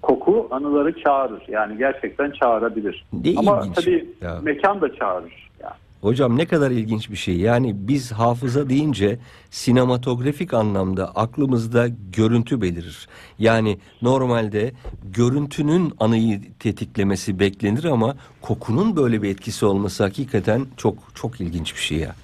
Koku 0.03 0.49
anıları 0.51 1.03
çağırır. 1.03 1.43
Yani 1.49 1.79
gerçekten 1.79 2.31
çağırabilir. 2.31 3.07
Ne 3.13 3.35
Ama 3.39 3.61
ilginç 3.61 3.77
tabii 3.77 4.09
ya. 4.21 4.41
mekan 4.43 4.81
da 4.81 4.95
çağırır. 4.95 5.51
Yani. 5.63 5.75
Hocam 6.01 6.39
ne 6.39 6.47
kadar 6.47 6.71
ilginç 6.71 7.11
bir 7.11 7.17
şey. 7.17 7.37
Yani 7.37 7.73
biz 7.75 8.13
hafıza 8.13 8.69
deyince 8.69 9.19
sinematografik 9.51 10.55
anlamda 10.55 11.17
aklımızda 11.17 11.89
görüntü 12.17 12.63
belirir. 12.63 13.09
Yani 13.39 13.79
normalde 14.03 14.73
görüntünün 15.05 15.93
anıyı 16.01 16.41
tetiklemesi 16.59 17.39
beklenir 17.39 17.85
ama 17.85 18.17
kokunun 18.43 18.97
böyle 18.97 19.23
bir 19.23 19.31
etkisi 19.31 19.67
olması 19.67 20.03
hakikaten 20.03 20.67
çok 20.77 20.95
çok 21.15 21.41
ilginç 21.41 21.75
bir 21.75 21.81
şey 21.81 21.99
ya. 21.99 22.15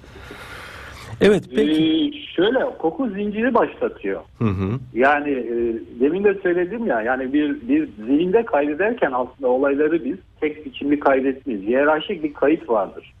Evet 1.21 1.43
peki. 1.55 1.71
Ee, 1.71 2.11
şöyle 2.35 2.59
koku 2.79 3.09
zinciri 3.09 3.53
başlatıyor. 3.53 4.21
Hı 4.37 4.45
hı. 4.45 4.79
Yani 4.93 5.29
e, 5.29 5.55
demin 5.99 6.23
de 6.23 6.33
söyledim 6.43 6.87
ya 6.87 7.01
yani 7.01 7.33
bir 7.33 7.69
bir 7.69 7.89
zihinde 8.05 8.45
kaydederken 8.45 9.11
aslında 9.11 9.47
olayları 9.47 10.05
biz 10.05 10.17
tek 10.41 10.65
biçimli 10.65 10.99
kaydetmeyiz. 10.99 11.61
Hiyerarşik 11.61 12.23
bir 12.23 12.33
kayıt 12.33 12.69
vardır. 12.69 13.13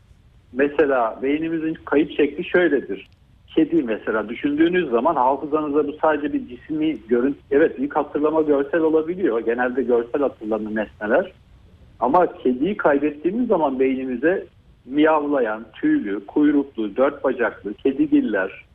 Mesela 0.53 1.19
beynimizin 1.23 1.73
kayıt 1.85 2.17
şekli 2.17 2.43
şöyledir. 2.43 3.07
Kedi 3.55 3.83
mesela 3.83 4.29
düşündüğünüz 4.29 4.89
zaman 4.89 5.15
hafızanıza 5.15 5.87
bu 5.87 5.93
sadece 6.01 6.33
bir 6.33 6.47
cismi 6.47 6.97
görüntü. 7.07 7.39
Evet 7.51 7.75
ilk 7.79 7.95
hatırlama 7.95 8.41
görsel 8.41 8.81
olabiliyor. 8.81 9.39
Genelde 9.39 9.83
görsel 9.83 10.21
hatırlanır 10.21 10.75
nesneler. 10.75 11.31
Ama 11.99 12.37
kediyi 12.37 12.77
kaydettiğimiz 12.77 13.47
zaman 13.47 13.79
beynimize 13.79 14.45
miyavlayan, 14.85 15.65
tüylü, 15.73 16.25
kuyruklu, 16.25 16.95
dört 16.95 17.23
bacaklı, 17.23 17.73
kedigiller, 17.73 18.65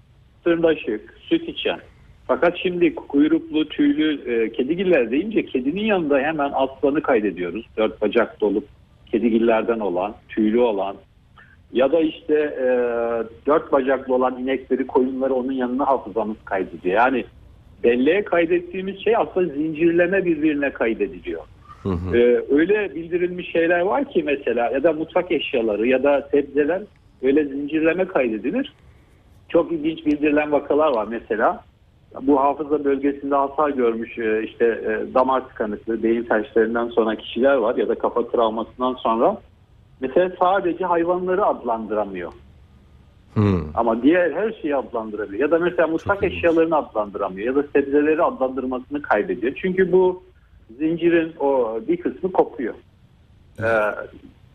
sırnaşık, 0.44 1.14
süt 1.28 1.48
içen. 1.48 1.78
Fakat 2.26 2.56
şimdi 2.62 2.94
kuyruklu, 2.94 3.68
tüylü 3.68 4.32
e, 4.32 4.52
kedigiller 4.52 5.10
deyince 5.10 5.46
kedinin 5.46 5.84
yanında 5.84 6.18
hemen 6.18 6.50
aslanı 6.54 7.02
kaydediyoruz. 7.02 7.66
Dört 7.76 8.02
bacak 8.02 8.40
dolup 8.40 8.64
kedigillerden 9.10 9.80
olan, 9.80 10.14
tüylü 10.28 10.60
olan 10.60 10.96
ya 11.72 11.92
da 11.92 12.00
işte 12.00 12.34
e, 12.34 12.66
dört 13.46 13.72
bacaklı 13.72 14.14
olan 14.14 14.38
inekleri, 14.38 14.86
koyunları 14.86 15.34
onun 15.34 15.52
yanına 15.52 15.86
hafızamız 15.86 16.36
kaydediyor. 16.44 16.96
Yani 16.96 17.24
belleğe 17.84 18.24
kaydettiğimiz 18.24 19.04
şey 19.04 19.16
aslında 19.16 19.54
zincirleme 19.54 20.24
birbirine 20.24 20.70
kaydediliyor. 20.70 21.42
Hı 21.82 21.88
hı. 21.88 22.16
Ee, 22.16 22.44
öyle 22.50 22.94
bildirilmiş 22.94 23.52
şeyler 23.52 23.80
var 23.80 24.10
ki 24.10 24.22
mesela 24.26 24.70
ya 24.70 24.82
da 24.82 24.92
mutfak 24.92 25.32
eşyaları 25.32 25.86
ya 25.86 26.02
da 26.02 26.28
sebzeler 26.30 26.82
öyle 27.22 27.44
zincirleme 27.44 28.04
kaydedilir. 28.04 28.72
Çok 29.48 29.72
ilginç 29.72 30.06
bildirilen 30.06 30.52
vakalar 30.52 30.92
var 30.92 31.06
mesela. 31.10 31.64
Bu 32.22 32.40
hafıza 32.40 32.84
bölgesinde 32.84 33.34
hasar 33.34 33.70
görmüş 33.70 34.18
e, 34.18 34.42
işte 34.42 34.64
e, 34.64 35.14
damar 35.14 35.48
tıkanıklığı, 35.48 36.02
beyin 36.02 36.22
felçlerinden 36.22 36.88
sonra 36.88 37.16
kişiler 37.16 37.54
var 37.54 37.76
ya 37.76 37.88
da 37.88 37.94
kafa 37.94 38.28
travmasından 38.28 38.94
sonra 38.94 39.36
mesela 40.00 40.32
sadece 40.40 40.84
hayvanları 40.84 41.46
adlandıramıyor. 41.46 42.32
Hı. 43.34 43.60
Ama 43.74 44.02
diğer 44.02 44.32
her 44.32 44.52
şeyi 44.62 44.76
adlandırabiliyor. 44.76 45.40
Ya 45.40 45.50
da 45.50 45.58
mesela 45.58 45.88
mutfak 45.88 46.20
Çok 46.20 46.32
eşyalarını 46.32 46.76
adlandıramıyor. 46.76 47.46
Ya 47.46 47.62
da 47.62 47.66
sebzeleri 47.72 48.22
adlandırmasını 48.22 49.02
kaybediyor. 49.02 49.52
Çünkü 49.62 49.92
bu 49.92 50.22
zincirin 50.78 51.32
o 51.40 51.78
bir 51.88 51.96
kısmı 51.96 52.32
kopuyor. 52.32 52.74
Ee, 53.58 53.64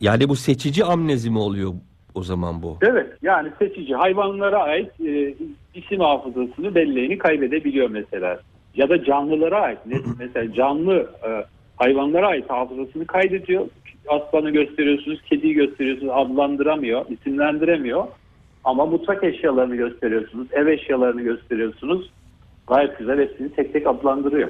Yani 0.01 0.29
bu 0.29 0.35
seçici 0.35 0.83
amnezi 0.85 1.29
mi 1.29 1.37
oluyor 1.39 1.73
o 2.15 2.23
zaman 2.23 2.61
bu? 2.63 2.77
evet 2.81 3.17
yani 3.21 3.49
seçici 3.59 3.95
hayvanlara 3.95 4.63
ait 4.63 5.01
e, 5.05 5.35
isim 5.75 5.99
hafızasını 5.99 6.75
belleğini 6.75 7.17
kaybedebiliyor 7.17 7.89
mesela. 7.89 8.39
Ya 8.75 8.89
da 8.89 9.03
canlılara 9.03 9.61
ait. 9.61 9.79
Mesela 10.19 10.53
canlı 10.53 11.09
e, 11.27 11.45
hayvanlara 11.75 12.27
ait 12.27 12.49
hafızasını 12.49 13.05
kaydediyor. 13.07 13.67
Aslanı 14.07 14.49
gösteriyorsunuz, 14.49 15.21
kediyi 15.21 15.53
gösteriyorsunuz 15.53 16.11
adlandıramıyor, 16.15 17.05
isimlendiremiyor. 17.09 18.07
Ama 18.63 18.85
mutfak 18.85 19.23
eşyalarını 19.23 19.75
gösteriyorsunuz, 19.75 20.47
ev 20.51 20.67
eşyalarını 20.67 21.21
gösteriyorsunuz. 21.21 22.11
Gayet 22.67 22.99
güzel 22.99 23.19
hepsini 23.19 23.49
tek 23.49 23.73
tek 23.73 23.87
adlandırıyor. 23.87 24.49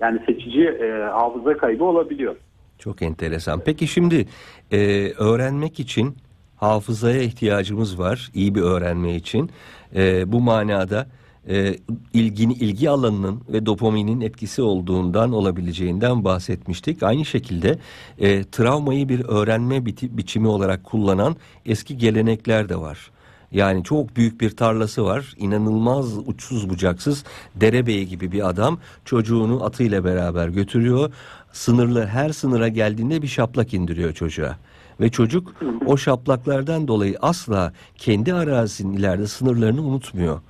Yani 0.00 0.20
seçici 0.26 0.62
e, 0.62 0.90
hafıza 1.12 1.56
kaybı 1.56 1.84
olabiliyor. 1.84 2.36
Çok 2.78 3.02
enteresan. 3.02 3.60
Peki 3.60 3.86
şimdi 3.88 4.26
e, 4.72 4.78
öğrenmek 5.18 5.80
için 5.80 6.16
hafızaya 6.56 7.22
ihtiyacımız 7.22 7.98
var. 7.98 8.30
iyi 8.34 8.54
bir 8.54 8.62
öğrenme 8.62 9.14
için. 9.14 9.50
E, 9.94 10.32
bu 10.32 10.40
manada 10.40 11.06
e, 11.48 11.74
ilgini 12.12 12.52
ilgi 12.52 12.90
alanının 12.90 13.40
ve 13.48 13.66
dopaminin 13.66 14.20
etkisi 14.20 14.62
olduğundan 14.62 15.32
olabileceğinden 15.32 16.24
bahsetmiştik. 16.24 17.02
Aynı 17.02 17.24
şekilde 17.24 17.78
e, 18.18 18.44
travmayı 18.44 19.08
bir 19.08 19.24
öğrenme 19.24 19.86
biti, 19.86 20.16
biçimi 20.18 20.48
olarak 20.48 20.84
kullanan 20.84 21.36
eski 21.66 21.98
gelenekler 21.98 22.68
de 22.68 22.76
var. 22.76 23.10
Yani 23.52 23.84
çok 23.84 24.16
büyük 24.16 24.40
bir 24.40 24.50
tarlası 24.50 25.04
var. 25.04 25.34
İnanılmaz 25.36 26.18
uçsuz 26.18 26.70
bucaksız 26.70 27.24
derebeyi 27.54 28.08
gibi 28.08 28.32
bir 28.32 28.48
adam 28.48 28.78
çocuğunu 29.04 29.64
atıyla 29.64 30.04
beraber 30.04 30.48
götürüyor. 30.48 31.12
Sınırlı 31.52 32.06
her 32.06 32.30
sınıra 32.30 32.68
geldiğinde 32.68 33.22
bir 33.22 33.28
şaplak 33.28 33.74
indiriyor 33.74 34.12
çocuğa. 34.12 34.56
Ve 35.00 35.10
çocuk 35.10 35.54
o 35.86 35.96
şaplaklardan 35.96 36.88
dolayı 36.88 37.16
asla 37.22 37.72
kendi 37.96 38.34
arazisinin 38.34 38.96
ileride 38.96 39.26
sınırlarını 39.26 39.82
unutmuyor. 39.82 40.40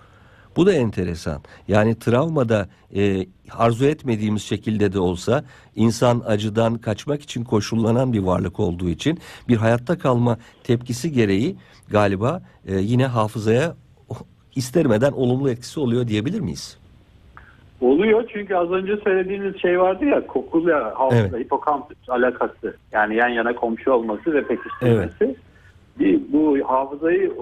Bu 0.56 0.66
da 0.66 0.72
enteresan. 0.72 1.42
Yani 1.68 1.98
travmada 1.98 2.68
e, 2.94 3.26
arzu 3.50 3.84
etmediğimiz 3.84 4.42
şekilde 4.42 4.92
de 4.92 4.98
olsa 4.98 5.44
insan 5.76 6.22
acıdan 6.26 6.78
kaçmak 6.78 7.22
için 7.22 7.44
koşullanan 7.44 8.12
bir 8.12 8.18
varlık 8.18 8.60
olduğu 8.60 8.88
için 8.88 9.18
bir 9.48 9.56
hayatta 9.56 9.98
kalma 9.98 10.38
tepkisi 10.64 11.12
gereği 11.12 11.56
galiba 11.90 12.42
e, 12.66 12.74
yine 12.74 13.06
hafızaya 13.06 13.74
istermeden 14.56 15.12
olumlu 15.12 15.50
etkisi 15.50 15.80
oluyor 15.80 16.08
diyebilir 16.08 16.40
miyiz? 16.40 16.78
Oluyor 17.80 18.24
çünkü 18.32 18.54
az 18.54 18.70
önce 18.70 18.96
söylediğiniz 18.96 19.60
şey 19.60 19.80
vardı 19.80 20.04
ya 20.04 20.26
kokuyla 20.26 20.94
hafıza 20.98 21.20
Evet. 21.20 21.44
hipokampüs 21.44 22.08
alakası. 22.08 22.76
Yani 22.92 23.16
yan 23.16 23.28
yana 23.28 23.54
komşu 23.54 23.92
olması 23.92 24.34
ve 24.34 24.46
pekiştirmesi. 24.46 25.36
Bir, 25.98 26.20
bu 26.32 26.58
hafızayı 26.64 27.32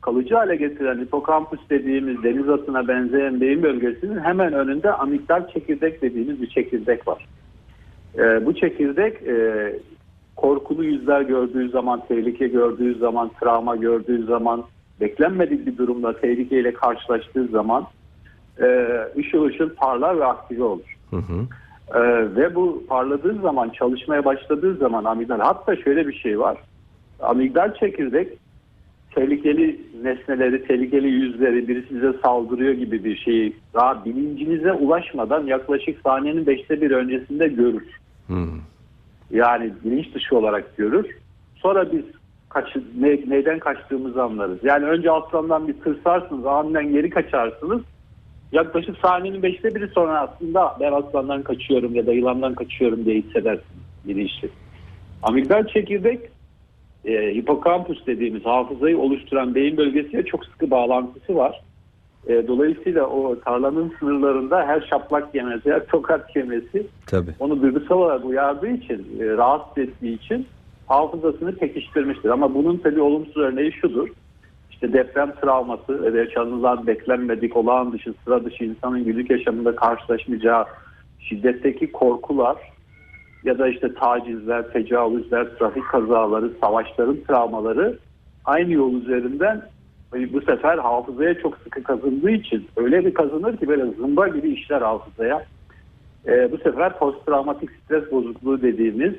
kalıcı 0.00 0.34
hale 0.34 0.56
getiren 0.56 0.98
hipokampüs 0.98 1.60
dediğimiz 1.70 2.22
deniz 2.22 2.48
atına 2.48 2.88
benzeyen 2.88 3.40
beyin 3.40 3.62
bölgesinin 3.62 4.18
hemen 4.18 4.52
önünde 4.52 4.92
amigdal 4.92 5.48
çekirdek 5.48 6.02
dediğimiz 6.02 6.42
bir 6.42 6.46
çekirdek 6.46 7.08
var. 7.08 7.26
E, 8.18 8.46
bu 8.46 8.54
çekirdek 8.54 9.22
e, 9.22 9.72
korkulu 10.36 10.84
yüzler 10.84 11.20
gördüğü 11.20 11.68
zaman, 11.68 12.02
tehlike 12.08 12.48
gördüğü 12.48 12.98
zaman, 12.98 13.30
travma 13.40 13.76
gördüğü 13.76 14.24
zaman, 14.24 14.64
beklenmedik 15.00 15.66
bir 15.66 15.76
durumda 15.76 16.20
tehlikeyle 16.20 16.74
karşılaştığı 16.74 17.46
zaman 17.46 17.86
e, 18.60 18.88
ışıl 19.18 19.44
ışıl 19.44 19.70
parlar 19.70 20.18
ve 20.20 20.24
aktive 20.24 20.64
olur. 20.64 20.96
Hı 21.10 21.16
hı. 21.16 21.46
Ee, 21.94 22.00
ve 22.36 22.54
bu 22.54 22.84
parladığı 22.88 23.40
zaman 23.40 23.68
çalışmaya 23.70 24.24
başladığı 24.24 24.74
zaman 24.74 25.04
amigdal 25.04 25.40
hatta 25.40 25.76
şöyle 25.76 26.08
bir 26.08 26.14
şey 26.14 26.40
var. 26.40 26.58
Amigdal 27.20 27.74
çekirdek 27.74 28.28
tehlikeli 29.14 29.80
nesneleri, 30.02 30.66
tehlikeli 30.66 31.08
yüzleri 31.08 31.68
biri 31.68 31.84
size 31.88 32.12
saldırıyor 32.22 32.72
gibi 32.72 33.04
bir 33.04 33.16
şeyi 33.16 33.56
daha 33.74 34.04
bilincinize 34.04 34.72
ulaşmadan 34.72 35.46
yaklaşık 35.46 36.00
saniyenin 36.00 36.46
beşte 36.46 36.80
bir 36.80 36.90
öncesinde 36.90 37.48
görür. 37.48 38.00
Hı. 38.26 38.46
Yani 39.30 39.72
bilinç 39.84 40.14
dışı 40.14 40.36
olarak 40.36 40.76
görür. 40.76 41.16
Sonra 41.56 41.92
biz 41.92 42.04
kaç, 42.48 42.76
ne, 42.98 43.08
neyden 43.08 43.58
kaçtığımızı 43.58 44.22
anlarız. 44.22 44.58
Yani 44.62 44.84
önce 44.84 45.10
aslandan 45.10 45.68
bir 45.68 45.80
tırsarsınız, 45.80 46.46
aniden 46.46 46.92
geri 46.92 47.10
kaçarsınız. 47.10 47.82
Yaklaşık 48.52 48.98
saniyenin 48.98 49.42
beşte 49.42 49.74
biri 49.74 49.88
sonra 49.88 50.20
aslında 50.20 50.76
ben 50.80 50.92
aslandan 50.92 51.42
kaçıyorum 51.42 51.94
ya 51.94 52.06
da 52.06 52.12
yılandan 52.12 52.54
kaçıyorum 52.54 53.04
diye 53.04 53.16
hissedersiniz 53.16 53.86
bilinçli. 54.04 54.48
Amigdal 55.22 55.66
çekirdek 55.66 56.20
e, 57.04 57.34
hipokampus 57.34 58.06
dediğimiz 58.06 58.44
hafızayı 58.44 58.98
oluşturan 58.98 59.54
beyin 59.54 59.76
bölgesiyle 59.76 60.24
çok 60.24 60.44
sıkı 60.44 60.70
bağlantısı 60.70 61.34
var. 61.34 61.60
E, 62.26 62.48
dolayısıyla 62.48 63.06
o 63.06 63.40
tarlanın 63.40 63.92
sınırlarında 63.98 64.66
her 64.66 64.80
şaplak 64.80 65.34
yemesi, 65.34 65.72
her 65.72 65.86
tokat 65.86 66.36
yemesi 66.36 66.86
Tabii. 67.06 67.30
onu 67.38 67.62
duygusal 67.62 67.96
olarak 67.96 68.24
uyardığı 68.24 68.68
için, 68.68 69.06
e, 69.20 69.24
rahatsız 69.26 69.78
ettiği 69.78 70.14
için 70.14 70.46
hafızasını 70.86 71.56
pekiştirmiştir. 71.56 72.28
Ama 72.28 72.54
bunun 72.54 72.76
tabii 72.76 73.00
olumsuz 73.00 73.36
örneği 73.36 73.72
şudur. 73.72 74.08
İşte 74.70 74.92
deprem 74.92 75.32
travması 75.42 76.14
ve 76.14 76.18
yaşanılan 76.18 76.86
beklenmedik, 76.86 77.56
olağan 77.56 77.92
dışı, 77.92 78.14
sıra 78.24 78.44
dışı 78.44 78.64
insanın 78.64 79.04
günlük 79.04 79.30
yaşamında 79.30 79.76
karşılaşmayacağı 79.76 80.64
şiddetteki 81.20 81.92
korkular 81.92 82.56
ya 83.44 83.58
da 83.58 83.68
işte 83.68 83.94
tacizler, 83.94 84.72
tecavüzler, 84.72 85.46
trafik 85.58 85.88
kazaları, 85.88 86.50
savaşların 86.60 87.16
travmaları 87.28 87.98
aynı 88.44 88.72
yol 88.72 88.94
üzerinden 88.94 89.62
bu 90.12 90.40
sefer 90.40 90.78
hafızaya 90.78 91.38
çok 91.38 91.58
sıkı 91.58 91.82
kazındığı 91.82 92.30
için 92.30 92.66
öyle 92.76 93.04
bir 93.04 93.14
kazanır 93.14 93.56
ki 93.56 93.68
böyle 93.68 93.84
zımba 93.84 94.28
gibi 94.28 94.50
işler 94.50 94.82
hafızaya. 94.82 95.46
E, 96.26 96.52
bu 96.52 96.58
sefer 96.58 96.98
posttraumatik 96.98 97.70
stres 97.70 98.12
bozukluğu 98.12 98.62
dediğimiz 98.62 99.14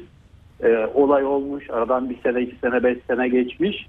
e, 0.63 0.87
olay 0.93 1.25
olmuş. 1.25 1.69
Aradan 1.69 2.09
bir 2.09 2.17
sene, 2.23 2.41
iki 2.41 2.55
sene, 2.55 2.83
beş 2.83 2.97
sene 3.07 3.27
geçmiş. 3.27 3.87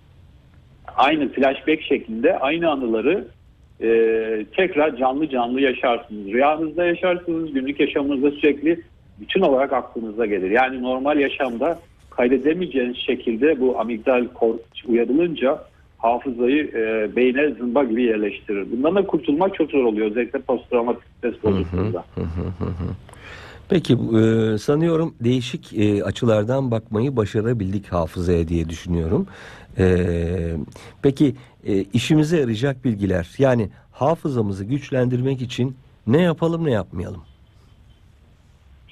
Aynı 0.97 1.29
flashback 1.29 1.83
şeklinde 1.83 2.39
aynı 2.39 2.71
anıları 2.71 3.25
e, 3.81 3.89
tekrar 4.57 4.97
canlı 4.97 5.29
canlı 5.29 5.61
yaşarsınız. 5.61 6.27
Rüyanızda 6.27 6.85
yaşarsınız, 6.85 7.53
günlük 7.53 7.81
yaşamınızda 7.81 8.31
sürekli 8.31 8.81
bütün 9.21 9.41
olarak 9.41 9.73
aklınıza 9.73 10.27
gelir. 10.27 10.51
Yani 10.51 10.83
normal 10.83 11.19
yaşamda 11.19 11.79
kaydedemeyeceğiniz 12.11 12.97
şekilde 12.97 13.61
bu 13.61 13.81
amigdal 13.81 14.27
kortex 14.35 14.85
uyarılınca 14.87 15.59
hafızayı 15.99 16.65
e, 16.75 17.17
beyne 17.17 17.55
zımba 17.55 17.85
gibi 17.85 18.03
yerleştirir. 18.03 18.67
Bundan 18.73 18.95
da 18.95 19.07
kurtulmak 19.07 19.55
çok 19.55 19.71
zor 19.71 19.85
oluyor. 19.85 20.11
Özellikle 20.11 20.39
posttraumatik 20.39 21.03
stres 21.19 21.43
bozukluğunda. 21.43 22.05
Peki 23.69 23.93
e, 23.93 24.59
sanıyorum 24.59 25.15
değişik 25.21 25.79
e, 25.79 26.05
açılardan 26.05 26.71
bakmayı 26.71 27.17
başarabildik 27.17 27.87
hafızaya 27.87 28.49
diye 28.49 28.69
düşünüyorum. 28.69 29.27
E, 29.79 29.97
peki 31.03 31.35
e, 31.67 31.83
işimize 31.83 32.41
yarayacak 32.41 32.85
bilgiler 32.85 33.29
yani 33.39 33.69
hafızamızı 33.93 34.65
güçlendirmek 34.65 35.43
için 35.43 35.77
ne 36.07 36.23
yapalım 36.23 36.65
ne 36.65 36.71
yapmayalım? 36.71 37.23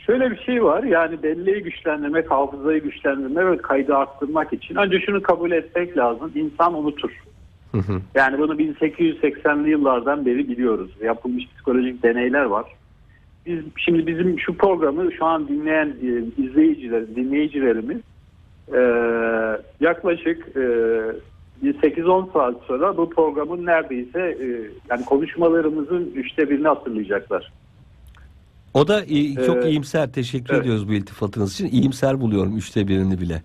Şöyle 0.06 0.30
bir 0.30 0.36
şey 0.36 0.64
var 0.64 0.82
yani 0.82 1.22
belleği 1.22 1.62
güçlendirmek, 1.62 2.30
hafızayı 2.30 2.82
güçlendirmek 2.82 3.46
ve 3.46 3.56
kaydı 3.56 3.96
arttırmak 3.96 4.52
için 4.52 4.74
önce 4.74 5.00
şunu 5.00 5.22
kabul 5.22 5.50
etmek 5.50 5.96
lazım. 5.96 6.32
İnsan 6.34 6.74
unutur. 6.74 7.10
Hı 7.72 7.78
hı. 7.78 8.00
Yani 8.14 8.38
bunu 8.38 8.54
1880'li 8.54 9.70
yıllardan 9.70 10.26
beri 10.26 10.48
biliyoruz. 10.48 10.90
Yapılmış 11.02 11.44
psikolojik 11.54 12.02
deneyler 12.02 12.44
var. 12.44 12.64
Biz 13.46 13.58
şimdi 13.76 14.06
bizim 14.06 14.40
şu 14.40 14.56
programı 14.56 15.12
şu 15.12 15.24
an 15.24 15.48
dinleyen 15.48 15.86
e, 15.86 16.42
izleyiciler, 16.42 17.16
dinleyicilerimiz 17.16 18.00
e, 18.74 18.80
yaklaşık 19.80 20.56
e, 20.56 20.62
bir 21.62 21.74
8-10 21.74 22.32
saat 22.32 22.54
sonra 22.66 22.96
bu 22.96 23.10
programın 23.10 23.66
neredeyse 23.66 24.20
e, 24.20 24.46
yani 24.90 25.04
konuşmalarımızın 25.04 26.12
üçte 26.14 26.50
birini 26.50 26.68
hatırlayacaklar. 26.68 27.52
O 28.76 28.88
da 28.88 29.04
iyi- 29.04 29.34
çok 29.46 29.64
Ee, 29.64 29.68
iyimser. 29.70 30.12
Teşekkür 30.12 30.54
evet. 30.54 30.62
ediyoruz 30.62 30.88
bu 30.88 30.92
iltifatınız 30.92 31.52
için. 31.54 31.68
İyimser 31.68 32.20
buluyorum 32.20 32.56
üçte 32.56 32.88
birini 32.88 33.20
bile. 33.20 33.42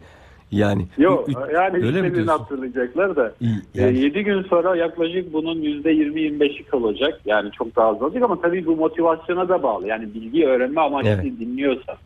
Yani 0.51 0.85
Yok 0.97 1.29
Üç- 1.29 1.35
yani 1.53 1.75
öyle 1.77 1.87
üçte 1.87 2.01
mi 2.01 2.15
diyorsun? 2.15 2.27
hatırlayacaklar 2.39 3.15
da. 3.15 3.33
İyi, 3.41 3.55
yani- 3.73 3.99
7 3.99 4.23
gün 4.23 4.43
sonra 4.43 4.75
yaklaşık 4.75 5.33
bunun 5.33 5.61
%20-25'i 5.61 6.63
kalacak. 6.63 7.21
Yani 7.25 7.51
çok 7.51 7.75
daha 7.75 7.87
az 7.87 8.01
olacak 8.01 8.23
ama 8.23 8.41
tabii 8.41 8.65
bu 8.65 8.75
motivasyona 8.75 9.49
da 9.49 9.63
bağlı. 9.63 9.87
Yani 9.87 10.13
bilgi 10.13 10.47
öğrenme 10.47 10.81
amaçlı 10.81 11.09
Evet. 11.09 11.39
dinliyorsa. 11.39 11.97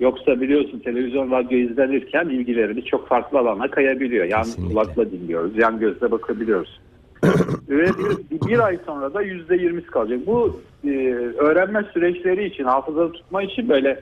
Yoksa 0.00 0.40
biliyorsun 0.40 0.78
televizyon, 0.78 1.30
radyo 1.30 1.58
izlenirken 1.58 2.24
ilgilerimiz 2.28 2.84
çok 2.84 3.08
farklı 3.08 3.38
alana 3.38 3.70
kayabiliyor. 3.70 4.24
Yan 4.24 4.46
kulakla 4.68 5.10
dinliyoruz, 5.10 5.58
yan 5.58 5.78
gözle 5.80 6.10
bakabiliyoruz. 6.10 6.80
Ve 7.68 7.86
bir, 8.30 8.48
bir 8.48 8.58
ay 8.58 8.78
sonra 8.86 9.14
da 9.14 9.22
%20'si 9.22 9.86
kalacak. 9.86 10.26
Bu 10.26 10.60
e, 10.86 11.14
öğrenme 11.38 11.82
süreçleri 11.92 12.44
için, 12.44 12.64
hafızada 12.64 13.12
tutma 13.12 13.42
için 13.42 13.68
böyle 13.68 14.00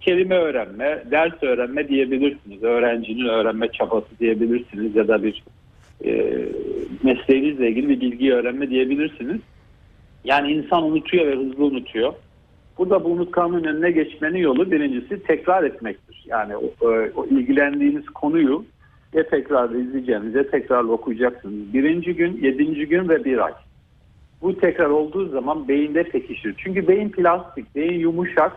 kelime 0.00 0.34
öğrenme, 0.36 1.02
ders 1.10 1.42
öğrenme 1.42 1.88
diyebilirsiniz. 1.88 2.62
Öğrencinin 2.62 3.28
öğrenme 3.28 3.68
çabası 3.72 4.18
diyebilirsiniz 4.20 4.96
ya 4.96 5.08
da 5.08 5.22
bir 5.22 5.42
e, 6.04 6.34
mesleğinizle 7.02 7.68
ilgili 7.68 7.88
bir 7.88 8.00
bilgi 8.00 8.34
öğrenme 8.34 8.70
diyebilirsiniz. 8.70 9.40
Yani 10.24 10.52
insan 10.52 10.82
unutuyor 10.84 11.26
ve 11.26 11.36
hızlı 11.36 11.64
unutuyor. 11.64 12.12
Burada 12.78 13.04
bu 13.04 13.08
unutkanlığın 13.08 13.64
önüne 13.64 13.90
geçmenin 13.90 14.38
yolu 14.38 14.70
birincisi 14.70 15.22
tekrar 15.22 15.64
etmektir. 15.64 16.24
Yani 16.26 16.56
o, 16.56 16.64
o- 16.80 17.08
o 17.16 17.26
ilgilendiğiniz 17.26 18.06
konuyu 18.06 18.64
ya 19.14 19.28
tekrar 19.28 19.70
izleyeceksiniz 19.70 20.34
ya 20.34 20.50
tekrar 20.50 20.84
okuyacaksınız. 20.84 21.74
Birinci 21.74 22.14
gün, 22.14 22.38
yedinci 22.42 22.86
gün 22.86 23.08
ve 23.08 23.24
bir 23.24 23.38
ay. 23.46 23.52
Bu 24.42 24.58
tekrar 24.58 24.90
olduğu 24.90 25.28
zaman 25.28 25.68
beyinde 25.68 26.02
pekişir. 26.02 26.54
Çünkü 26.58 26.88
beyin 26.88 27.08
plastik, 27.08 27.74
beyin 27.74 28.00
yumuşak. 28.00 28.52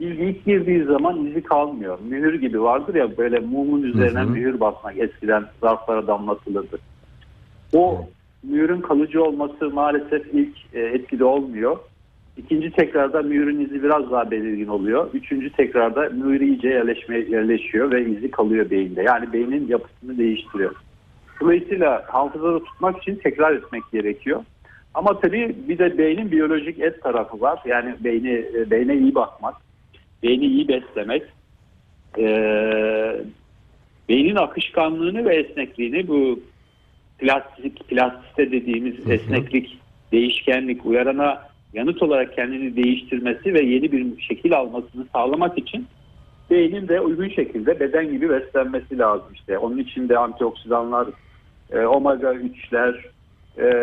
Bilgi 0.00 0.22
ilk 0.22 0.44
girdiği 0.44 0.84
zaman 0.84 1.26
izi 1.26 1.42
kalmıyor. 1.42 1.98
Mühür 2.08 2.40
gibi 2.40 2.62
vardır 2.62 2.94
ya 2.94 3.16
böyle 3.16 3.38
mumun 3.40 3.82
üzerine 3.82 4.20
Hı 4.20 4.24
hı. 4.24 4.30
mühür 4.30 4.60
basmak 4.60 4.98
eskiden 4.98 5.44
zarflara 5.60 6.06
damlatılırdı. 6.06 6.78
O 7.74 8.06
mühürün 8.42 8.80
kalıcı 8.80 9.24
olması 9.24 9.70
maalesef 9.70 10.26
ilk 10.34 10.56
e, 10.74 10.80
etkili 10.80 11.24
olmuyor. 11.24 11.76
İkinci 12.36 12.70
tekrarda 12.70 13.22
mühürün 13.22 13.60
izi 13.60 13.82
biraz 13.82 14.10
daha 14.10 14.30
belirgin 14.30 14.66
oluyor. 14.66 15.10
Üçüncü 15.14 15.52
tekrarda 15.52 16.08
mühür 16.08 16.40
iyice 16.40 16.68
yerleşmeye 16.68 17.28
yerleşiyor 17.28 17.90
ve 17.90 18.10
izi 18.10 18.30
kalıyor 18.30 18.70
beyinde. 18.70 19.02
Yani 19.02 19.32
beynin 19.32 19.68
yapısını 19.68 20.18
değiştiriyor. 20.18 20.74
Dolayısıyla 21.40 22.04
hafızada 22.08 22.64
tutmak 22.64 23.02
için 23.02 23.16
tekrar 23.16 23.54
etmek 23.54 23.82
gerekiyor. 23.92 24.44
Ama 24.94 25.20
tabii 25.20 25.56
bir 25.68 25.78
de 25.78 25.98
beynin 25.98 26.30
biyolojik 26.30 26.78
et 26.78 27.02
tarafı 27.02 27.40
var. 27.40 27.60
Yani 27.66 27.94
beyni 28.00 28.30
e, 28.30 28.70
beyne 28.70 28.96
iyi 28.96 29.14
bakmak, 29.14 29.54
beyni 30.22 30.44
iyi 30.46 30.68
beslemek, 30.68 31.22
ee, 32.18 33.20
beynin 34.08 34.36
akışkanlığını 34.36 35.24
ve 35.24 35.36
esnekliğini 35.36 36.08
bu 36.08 36.40
plastik 37.18 37.88
plastisite 37.88 38.52
dediğimiz 38.52 39.06
hı. 39.06 39.12
esneklik 39.12 39.78
değişkenlik, 40.12 40.86
uyarana 40.86 41.48
yanıt 41.72 42.02
olarak 42.02 42.34
kendini 42.34 42.76
değiştirmesi 42.76 43.54
ve 43.54 43.60
yeni 43.60 43.92
bir 43.92 44.20
şekil 44.20 44.56
almasını 44.56 45.06
sağlamak 45.12 45.58
için 45.58 45.86
beynin 46.50 46.88
de 46.88 47.00
uygun 47.00 47.28
şekilde 47.28 47.80
beden 47.80 48.10
gibi 48.10 48.30
beslenmesi 48.30 48.98
lazım 48.98 49.32
işte. 49.34 49.58
Onun 49.58 49.78
için 49.78 50.08
de 50.08 50.18
antioksidanlar, 50.18 51.08
e, 51.70 51.80
omega 51.80 52.34
3'ler, 52.34 52.94
e, 52.94 53.08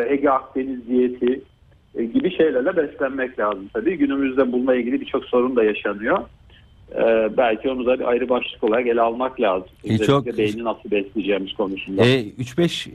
Ege 0.09 0.29
Akdeniz 0.29 0.88
diyeti 0.88 1.41
e, 1.95 2.03
gibi 2.05 2.38
şeylerle 2.38 2.77
beslenmek 2.77 3.39
lazım 3.39 3.69
tabii. 3.73 3.97
Günümüzde 3.97 4.51
bununla 4.51 4.75
ilgili 4.75 5.01
birçok 5.01 5.25
sorun 5.25 5.55
da 5.55 5.63
yaşanıyor. 5.63 6.17
E, 6.91 7.38
belki 7.38 7.69
onu 7.69 7.85
da 7.85 7.99
bir 7.99 8.05
ayrı 8.09 8.29
başlık 8.29 8.63
olarak 8.63 8.88
ele 8.88 9.01
almak 9.01 9.41
lazım. 9.41 9.67
E, 9.83 9.97
çok- 9.97 10.38
beyni 10.38 10.63
nasıl 10.63 10.91
besleyeceğimiz 10.91 11.53
konusunda. 11.53 12.05
E, 12.05 12.21
3-5 12.25 12.88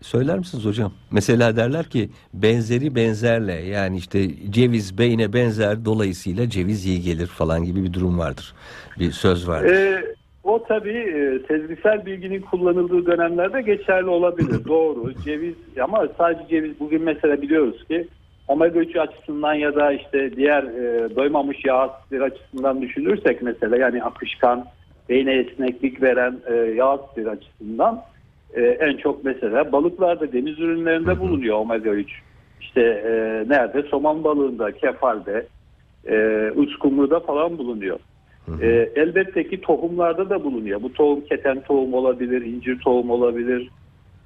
söyler 0.00 0.38
misiniz 0.38 0.64
hocam? 0.64 0.92
Mesela 1.10 1.56
derler 1.56 1.84
ki 1.84 2.10
benzeri 2.34 2.94
benzerle 2.94 3.52
yani 3.52 3.96
işte 3.96 4.28
ceviz 4.50 4.98
beyne 4.98 5.32
benzer 5.32 5.84
dolayısıyla 5.84 6.50
ceviz 6.50 6.86
iyi 6.86 7.00
gelir 7.02 7.26
falan 7.26 7.64
gibi 7.64 7.84
bir 7.84 7.92
durum 7.92 8.18
vardır. 8.18 8.54
Bir 8.98 9.10
söz 9.10 9.48
vardır. 9.48 9.74
Ee, 9.74 10.04
o 10.44 10.64
tabii 10.64 11.40
sezgisel 11.48 12.06
bilginin 12.06 12.40
kullanıldığı 12.40 13.06
dönemlerde 13.06 13.62
geçerli 13.62 14.08
olabilir. 14.08 14.64
Doğru. 14.68 15.12
Ceviz 15.24 15.54
ama 15.82 16.08
sadece 16.18 16.48
ceviz 16.48 16.80
bugün 16.80 17.02
mesela 17.02 17.42
biliyoruz 17.42 17.84
ki 17.88 18.08
omega 18.48 18.80
3 18.80 18.96
açısından 18.96 19.54
ya 19.54 19.74
da 19.74 19.92
işte 19.92 20.36
diğer 20.36 20.62
e, 20.62 21.16
doymamış 21.16 21.64
yağ 21.64 21.78
asitleri 21.78 22.22
açısından 22.22 22.82
düşünürsek 22.82 23.42
mesela 23.42 23.76
yani 23.76 24.02
akışkan, 24.02 24.64
beyne 25.08 25.34
esneklik 25.34 26.02
veren 26.02 26.36
e, 26.46 26.54
yağ 26.54 26.86
asitleri 26.86 27.30
açısından 27.30 28.02
e, 28.54 28.62
en 28.62 28.96
çok 28.96 29.24
mesela 29.24 29.72
balıklarda, 29.72 30.32
deniz 30.32 30.58
ürünlerinde 30.58 31.20
bulunuyor 31.20 31.58
omega 31.58 31.90
3. 31.90 32.22
İşte 32.60 32.80
e, 32.80 33.10
nerede? 33.48 33.82
Somon 33.82 34.24
balığında, 34.24 34.72
kefalde, 34.72 35.46
e, 36.06 36.50
uskumruda 36.56 37.20
falan 37.20 37.58
bulunuyor. 37.58 37.98
E, 38.62 38.90
elbette 38.96 39.48
ki 39.48 39.60
tohumlarda 39.60 40.30
da 40.30 40.44
bulunuyor. 40.44 40.82
Bu 40.82 40.92
tohum 40.92 41.20
keten 41.20 41.60
tohum 41.60 41.94
olabilir, 41.94 42.42
incir 42.42 42.78
tohum 42.78 43.10
olabilir, 43.10 43.70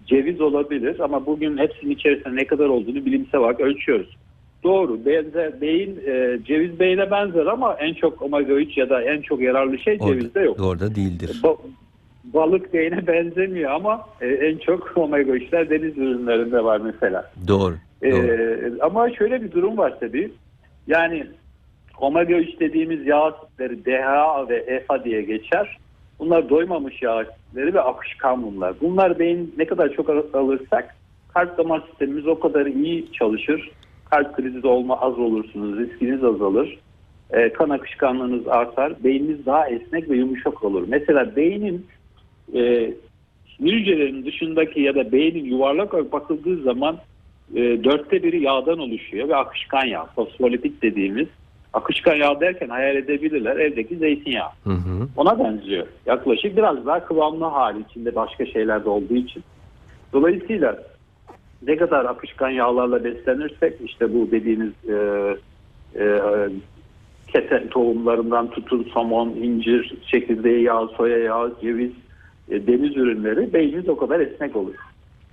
ceviz 0.06 0.40
olabilir 0.40 1.00
ama 1.00 1.26
bugün 1.26 1.58
hepsinin 1.58 1.90
içerisinde 1.90 2.36
ne 2.36 2.46
kadar 2.46 2.66
olduğunu 2.66 3.06
bilimsel 3.06 3.40
olarak 3.40 3.60
ölçüyoruz. 3.60 4.16
Doğru. 4.64 5.06
Benzer, 5.06 5.60
beyin 5.60 6.00
e, 6.06 6.38
ceviz 6.44 6.80
beyine 6.80 7.10
benzer 7.10 7.46
ama 7.46 7.74
en 7.74 7.94
çok 7.94 8.22
omega 8.22 8.52
3 8.52 8.76
ya 8.76 8.90
da 8.90 9.02
en 9.02 9.22
çok 9.22 9.40
yararlı 9.40 9.78
şey 9.78 9.98
cevizde 9.98 10.40
yok. 10.40 10.60
Orada 10.60 10.94
değildir. 10.94 11.40
Ba- 11.42 11.58
balık 12.24 12.74
beyine 12.74 13.06
benzemiyor 13.06 13.70
ama 13.70 14.04
e, 14.20 14.26
en 14.26 14.58
çok 14.58 14.92
omega 14.96 15.32
3'ler 15.36 15.70
deniz 15.70 15.98
ürünlerinde 15.98 16.64
var 16.64 16.80
mesela. 16.80 17.30
Doğru. 17.48 17.74
Ee, 18.02 18.12
doğru. 18.12 18.76
ama 18.80 19.10
şöyle 19.10 19.42
bir 19.42 19.52
durum 19.52 19.76
var 19.76 20.00
tabii. 20.00 20.30
Yani 20.86 21.26
omega 22.00 22.34
3 22.34 22.60
dediğimiz 22.60 23.06
yağ 23.06 23.24
asitleri 23.24 23.84
DHA 23.84 24.48
ve 24.48 24.56
EPA 24.56 25.04
diye 25.04 25.22
geçer. 25.22 25.78
Bunlar 26.18 26.48
doymamış 26.50 27.02
yağ 27.02 27.12
asitleri 27.12 27.74
ve 27.74 27.80
akışkan 27.80 28.42
bunlar. 28.42 28.74
Bunlar 28.80 29.18
beyin 29.18 29.54
ne 29.58 29.64
kadar 29.64 29.92
çok 29.92 30.10
al- 30.10 30.22
alırsak 30.32 30.96
kalp 31.34 31.58
damar 31.58 31.82
sistemimiz 31.90 32.26
o 32.26 32.40
kadar 32.40 32.66
iyi 32.66 33.12
çalışır. 33.12 33.70
Kalp 34.10 34.36
krizi 34.36 34.62
de 34.62 34.68
olma 34.68 35.00
az 35.00 35.18
olursunuz, 35.18 35.78
riskiniz 35.78 36.24
azalır. 36.24 36.78
Ee, 37.30 37.52
kan 37.52 37.70
akışkanlığınız 37.70 38.48
artar. 38.48 39.04
Beyniniz 39.04 39.46
daha 39.46 39.68
esnek 39.68 40.10
ve 40.10 40.16
yumuşak 40.16 40.64
olur. 40.64 40.84
Mesela 40.88 41.36
beynin 41.36 41.86
e, 42.54 42.92
sinir 43.56 44.24
dışındaki 44.26 44.80
ya 44.80 44.94
da 44.94 45.12
beynin 45.12 45.44
yuvarlak 45.44 45.94
olarak 45.94 46.12
bakıldığı 46.12 46.62
zaman 46.62 46.96
e, 47.54 47.84
dörtte 47.84 48.22
biri 48.22 48.42
yağdan 48.42 48.78
oluşuyor 48.78 49.28
ve 49.28 49.36
akışkan 49.36 49.86
yağ, 49.86 50.06
fosfolipid 50.06 50.82
dediğimiz. 50.82 51.26
Akışkan 51.76 52.14
yağ 52.14 52.40
derken 52.40 52.68
hayal 52.68 52.96
edebilirler 52.96 53.56
evdeki 53.56 53.96
zeytinyağı. 53.96 54.48
Hı 54.64 54.70
hı. 54.70 55.08
Ona 55.16 55.38
benziyor. 55.38 55.86
Yaklaşık 56.06 56.56
biraz 56.56 56.86
daha 56.86 57.04
kıvamlı 57.04 57.44
hali 57.44 57.80
içinde 57.90 58.14
başka 58.14 58.46
şeyler 58.46 58.84
de 58.84 58.88
olduğu 58.88 59.14
için. 59.14 59.42
Dolayısıyla 60.12 60.82
ne 61.66 61.76
kadar 61.76 62.04
akışkan 62.04 62.50
yağlarla 62.50 63.04
beslenirsek 63.04 63.74
işte 63.84 64.14
bu 64.14 64.30
dediğiniz 64.30 64.72
e, 64.88 64.96
e, 66.00 66.20
keten 67.28 67.68
tohumlarından 67.68 68.50
tutun 68.50 68.88
somon, 68.94 69.28
incir, 69.28 69.94
çekirdeği 70.06 70.62
yağı, 70.62 70.88
soya 70.88 71.18
yağı, 71.18 71.54
ceviz, 71.62 71.92
e, 72.50 72.66
deniz 72.66 72.96
ürünleri 72.96 73.52
beyniniz 73.52 73.88
o 73.88 73.96
kadar 73.96 74.20
esnek 74.20 74.56
olur. 74.56 74.74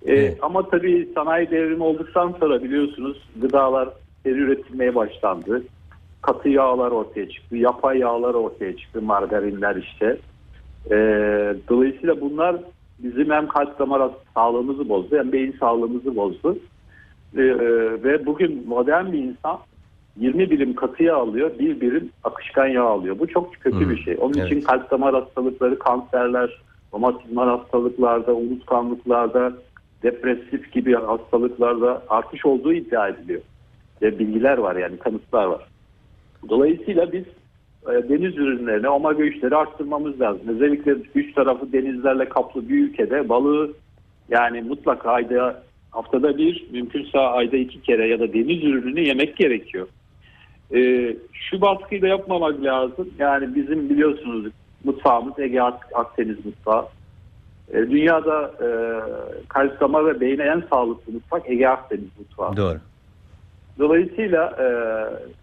E, 0.06 0.14
Evet. 0.14 0.38
Ama 0.42 0.70
tabii 0.70 1.10
sanayi 1.16 1.52
devrimi 1.52 1.84
olduktan 1.84 2.36
sonra 2.40 2.64
biliyorsunuz 2.64 3.18
gıdalar 3.42 3.90
seri 4.24 4.40
üretilmeye 4.40 4.96
başlandı. 4.96 5.64
Katı 6.24 6.50
yağlar 6.50 6.92
ortaya 6.92 7.30
çıktı, 7.30 7.56
yapay 7.56 7.98
yağlar 7.98 8.34
ortaya 8.34 8.78
çıktı, 8.78 9.02
margarinler 9.02 9.76
işte. 9.76 10.18
E, 10.92 10.96
dolayısıyla 11.70 12.22
bunlar 12.22 12.56
bizim 13.00 13.32
hem 13.32 13.48
kalp 13.48 13.80
damar 13.80 14.12
sağlığımızı 14.34 14.90
bozdu 14.90 15.18
hem 15.18 15.32
beyin 15.32 15.56
sağlığımızı 15.60 16.16
bozdu. 16.16 16.58
E, 17.38 17.42
e, 17.42 17.58
ve 18.04 18.26
bugün 18.26 18.64
modern 18.68 19.12
bir 19.12 19.20
insan 19.20 19.60
20 20.18 20.52
birim 20.52 20.76
katı 20.76 21.04
yağ 21.04 21.16
alıyor, 21.16 21.52
bir 21.60 21.82
birim 21.82 22.10
akışkan 22.24 22.68
yağ 22.68 22.84
alıyor. 22.84 23.20
Bu 23.20 23.28
çok 23.28 23.54
kötü 23.54 23.80
Hmm, 23.80 23.90
bir 23.90 24.04
şey. 24.04 24.18
Onun 24.20 24.38
evet. 24.38 24.52
için 24.52 24.62
kalp 24.62 24.92
damar 24.92 25.14
hastalıkları, 25.16 25.80
kanserler, 25.80 26.62
romatizmal 26.94 27.48
hastalıklarda, 27.58 28.36
unutkanlıklarda, 28.36 29.54
depresif 30.04 30.72
gibi 30.72 30.94
hastalıklarda 30.94 32.04
artış 32.10 32.46
olduğu 32.46 32.74
iddia 32.74 33.08
ediliyor. 33.08 33.42
Ve 34.02 34.20
bilgiler 34.20 34.58
var 34.58 34.76
yani 34.76 34.98
kanıtlar 34.98 35.46
var. 35.46 35.68
Dolayısıyla 36.50 37.14
biz 37.14 37.24
e, 37.88 38.10
deniz 38.10 38.38
ürünlerini, 38.38 38.90
omega 38.90 39.24
3'leri 39.24 39.56
arttırmamız 39.56 40.22
lazım. 40.22 40.42
Özellikle 40.48 40.96
üç 41.16 41.34
tarafı 41.34 41.74
denizlerle 41.74 42.30
kaplı 42.30 42.70
bir 42.70 42.84
ülkede 42.84 43.30
balığı 43.30 43.74
yani 44.30 44.62
mutlaka 44.62 45.12
ayda 45.12 45.64
haftada 45.92 46.38
bir, 46.38 46.68
mümkünse 46.72 47.20
ayda 47.20 47.58
iki 47.58 47.82
kere 47.82 48.08
ya 48.08 48.20
da 48.20 48.34
deniz 48.34 48.64
ürününü 48.64 49.02
yemek 49.02 49.38
gerekiyor. 49.38 49.88
E, 50.76 50.80
şu 51.34 51.62
baskıyı 51.62 52.02
da 52.02 52.08
yapmamak 52.08 52.64
lazım. 52.64 53.10
Yani 53.20 53.56
bizim 53.56 53.90
biliyorsunuz 53.90 54.52
mutfağımız 54.84 55.40
Ege 55.40 55.62
Ak- 55.62 55.90
Akdeniz 55.94 56.46
mutfağı. 56.46 56.86
E, 57.74 57.78
dünyada 57.78 58.54
e, 58.62 58.68
kalp 59.48 59.80
damar 59.80 60.06
ve 60.06 60.22
beyne 60.22 60.44
en 60.44 60.64
sağlıklı 60.70 61.14
mutfak 61.14 61.50
Ege 61.50 61.68
Akdeniz 61.68 62.10
mutfağı. 62.20 62.58
Doğru. 62.58 62.78
Dolayısıyla 63.80 64.56
e, 64.60 64.68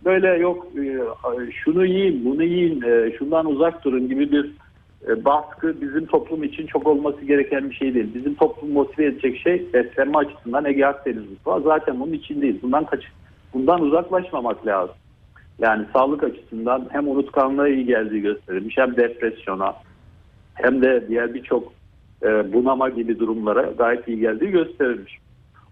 böyle 0.05 0.29
yok 0.29 0.67
e, 0.77 1.53
şunu 1.53 1.87
yiyin, 1.87 2.25
bunu 2.25 2.43
yiyin, 2.43 2.83
e, 2.83 3.13
şundan 3.19 3.47
uzak 3.47 3.85
durun 3.85 4.09
gibi 4.09 4.33
bir 4.33 4.51
e, 5.09 5.25
baskı 5.25 5.81
bizim 5.81 6.07
toplum 6.07 6.45
için 6.45 6.67
çok 6.67 6.87
olması 6.87 7.25
gereken 7.25 7.71
bir 7.71 7.75
şey 7.75 7.95
değil. 7.95 8.15
Bizim 8.15 8.35
toplum 8.35 8.73
motive 8.73 9.07
edecek 9.07 9.39
şey 9.39 9.73
beslenme 9.73 10.19
açısından 10.19 10.65
Ege 10.65 10.87
Akdeniz 10.87 11.31
mutfağı. 11.31 11.63
Zaten 11.63 12.01
bunun 12.01 12.13
içindeyiz. 12.13 12.63
Bundan 12.63 12.85
kaç, 12.85 13.05
bundan 13.55 13.83
uzaklaşmamak 13.83 14.67
lazım. 14.67 14.95
Yani 15.59 15.87
sağlık 15.93 16.25
açısından 16.25 16.89
hem 16.93 17.09
unutkanlığa 17.09 17.69
iyi 17.69 17.87
geldiği 17.87 18.23
gösterilmiş 18.23 18.79
hem 18.79 18.97
depresyona 18.97 19.75
hem 20.55 20.83
de 20.83 21.09
diğer 21.09 21.35
birçok 21.35 21.73
e, 22.23 22.53
bunama 22.53 22.89
gibi 22.89 23.19
durumlara 23.19 23.63
gayet 23.63 24.09
iyi 24.09 24.21
geldiği 24.21 24.51
gösterilmiş. 24.51 25.19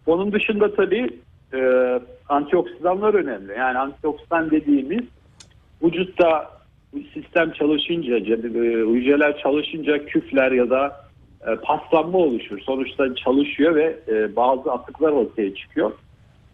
Onun 0.06 0.32
dışında 0.32 0.74
tabii 0.74 1.08
e, 1.54 1.60
antioksidanlar 2.28 3.14
önemli. 3.14 3.52
Yani 3.58 3.78
antioksidan 3.78 4.50
dediğimiz 4.50 5.04
vücutta 5.82 6.50
sistem 7.14 7.52
çalışınca, 7.52 8.16
e, 8.16 8.20
hücreler 8.92 9.38
çalışınca 9.38 10.06
küfler 10.06 10.52
ya 10.52 10.70
da 10.70 11.08
e, 11.46 11.56
paslanma 11.56 12.18
oluşur. 12.18 12.58
Sonuçta 12.58 13.14
çalışıyor 13.14 13.74
ve 13.74 13.98
e, 14.08 14.36
bazı 14.36 14.72
atıklar 14.72 15.12
ortaya 15.12 15.54
çıkıyor. 15.54 15.92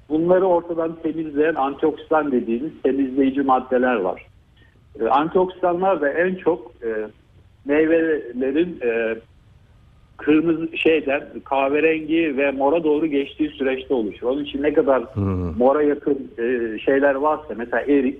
Bunları 0.08 0.44
ortadan 0.44 0.96
temizleyen 1.02 1.54
antioksidan 1.54 2.32
dediğimiz 2.32 2.72
temizleyici 2.82 3.42
maddeler 3.42 3.94
var. 3.94 4.26
E, 5.00 5.04
antioksidanlar 5.04 6.00
da 6.00 6.08
en 6.08 6.34
çok 6.34 6.72
e, 6.82 6.88
meyvelerin 7.64 8.80
e, 8.82 9.18
kırmızı 10.16 10.76
şeyden 10.76 11.24
kahverengi 11.44 12.36
ve 12.36 12.50
mora 12.50 12.84
doğru 12.84 13.06
geçtiği 13.06 13.48
süreçte 13.48 13.94
oluşur. 13.94 14.26
Onun 14.26 14.44
için 14.44 14.62
ne 14.62 14.72
kadar 14.72 15.02
Hı. 15.02 15.20
mora 15.58 15.82
yakın 15.82 16.30
e, 16.38 16.78
şeyler 16.78 17.14
varsa 17.14 17.54
mesela 17.56 17.82
erik 17.82 18.18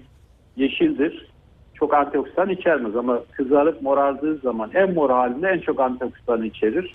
yeşildir. 0.57 1.27
Çok 1.75 1.95
antioksidan 1.95 2.49
içermez 2.51 2.97
ama 2.97 3.21
kızarıp 3.33 3.83
morardığı 3.83 4.37
zaman 4.37 4.71
en 4.75 4.95
mor 4.95 5.11
halinde 5.11 5.49
en 5.49 5.59
çok 5.59 5.81
antioksidan 5.81 6.43
içerir. 6.43 6.95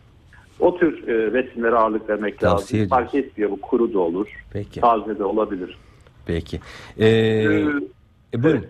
O 0.59 0.77
tür 0.77 1.07
e, 1.07 1.33
besinlere 1.33 1.75
ağırlık 1.75 2.09
vermek 2.09 2.39
Tavsiye 2.39 2.81
lazım. 2.83 2.97
Fark 2.97 3.15
etmiyor 3.15 3.51
bu 3.51 3.62
kuru 3.62 3.93
da 3.93 3.99
olur, 3.99 4.27
Peki. 4.53 4.81
taze 4.81 5.19
de 5.19 5.23
olabilir. 5.23 5.77
Peki. 6.25 6.59
Ee, 6.99 7.07
Ee, 7.07 7.43
e, 7.43 7.47
buyurun. 7.47 7.89
evet. 8.33 8.69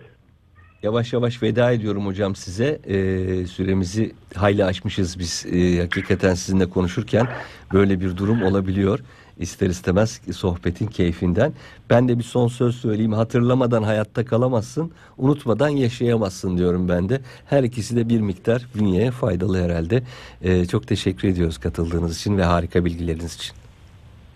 Yavaş 0.82 1.12
yavaş 1.12 1.42
veda 1.42 1.72
ediyorum 1.72 2.06
hocam 2.06 2.34
size. 2.34 2.78
Ee, 2.86 3.46
süremizi 3.46 4.12
hayli 4.34 4.64
aşmışız 4.64 5.18
biz. 5.18 5.46
Ee, 5.52 5.80
hakikaten 5.80 6.34
sizinle 6.34 6.68
konuşurken 6.68 7.26
böyle 7.72 8.00
bir 8.00 8.16
durum 8.16 8.42
olabiliyor. 8.42 8.98
İster 9.38 9.66
istemez 9.66 10.20
sohbetin 10.32 10.86
keyfinden. 10.86 11.52
Ben 11.90 12.08
de 12.08 12.18
bir 12.18 12.22
son 12.22 12.48
söz 12.48 12.74
söyleyeyim. 12.74 13.12
Hatırlamadan 13.12 13.82
hayatta 13.82 14.24
kalamazsın, 14.24 14.92
unutmadan 15.18 15.68
yaşayamazsın 15.68 16.58
diyorum 16.58 16.88
ben 16.88 17.08
de. 17.08 17.20
Her 17.46 17.62
ikisi 17.62 17.96
de 17.96 18.08
bir 18.08 18.20
miktar 18.20 18.66
bünyeye 18.78 19.10
faydalı 19.10 19.62
herhalde. 19.62 20.02
Ee, 20.42 20.64
çok 20.64 20.86
teşekkür 20.86 21.28
ediyoruz 21.28 21.58
katıldığınız 21.58 22.16
için 22.16 22.38
ve 22.38 22.44
harika 22.44 22.84
bilgileriniz 22.84 23.34
için. 23.34 23.54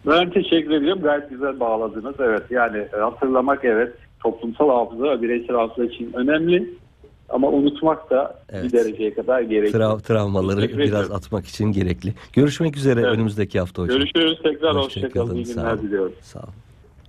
Ben 0.06 0.30
teşekkür 0.30 0.70
ediyorum. 0.70 1.02
Gayet 1.02 1.30
güzel 1.30 1.60
bağladınız. 1.60 2.14
Evet 2.18 2.42
yani 2.50 2.78
e, 2.78 2.96
hatırlamak 2.96 3.64
evet 3.64 3.92
toplumsal 4.28 4.68
hafıza 4.68 5.02
ve 5.04 5.22
bireysel 5.22 5.56
hafıza 5.56 5.84
için 5.84 6.12
önemli. 6.14 6.70
Ama 7.28 7.48
unutmak 7.48 8.10
da 8.10 8.38
Evet. 8.52 8.64
bir 8.64 8.72
dereceye 8.72 9.14
kadar 9.14 9.40
gerekli. 9.42 9.76
Trav- 9.78 10.02
travmaları 10.02 10.56
Teşekkür 10.60 10.78
biraz 10.78 10.88
ediyorum. 10.88 11.12
atmak 11.16 11.46
için 11.46 11.72
gerekli. 11.72 12.14
Görüşmek 12.32 12.76
üzere 12.76 13.00
Evet. 13.00 13.10
önümüzdeki 13.14 13.60
hafta 13.60 13.82
hocam. 13.82 13.98
Görüşürüz. 13.98 14.38
Tekrar 14.42 14.76
Hoşça 14.76 15.00
hoşçakalın. 15.00 15.26
kalın, 15.26 15.36
İyi 15.36 15.44
günler 15.44 15.82
diliyorum. 15.82 16.12
Sağ 16.20 16.38
olun. 16.38 16.48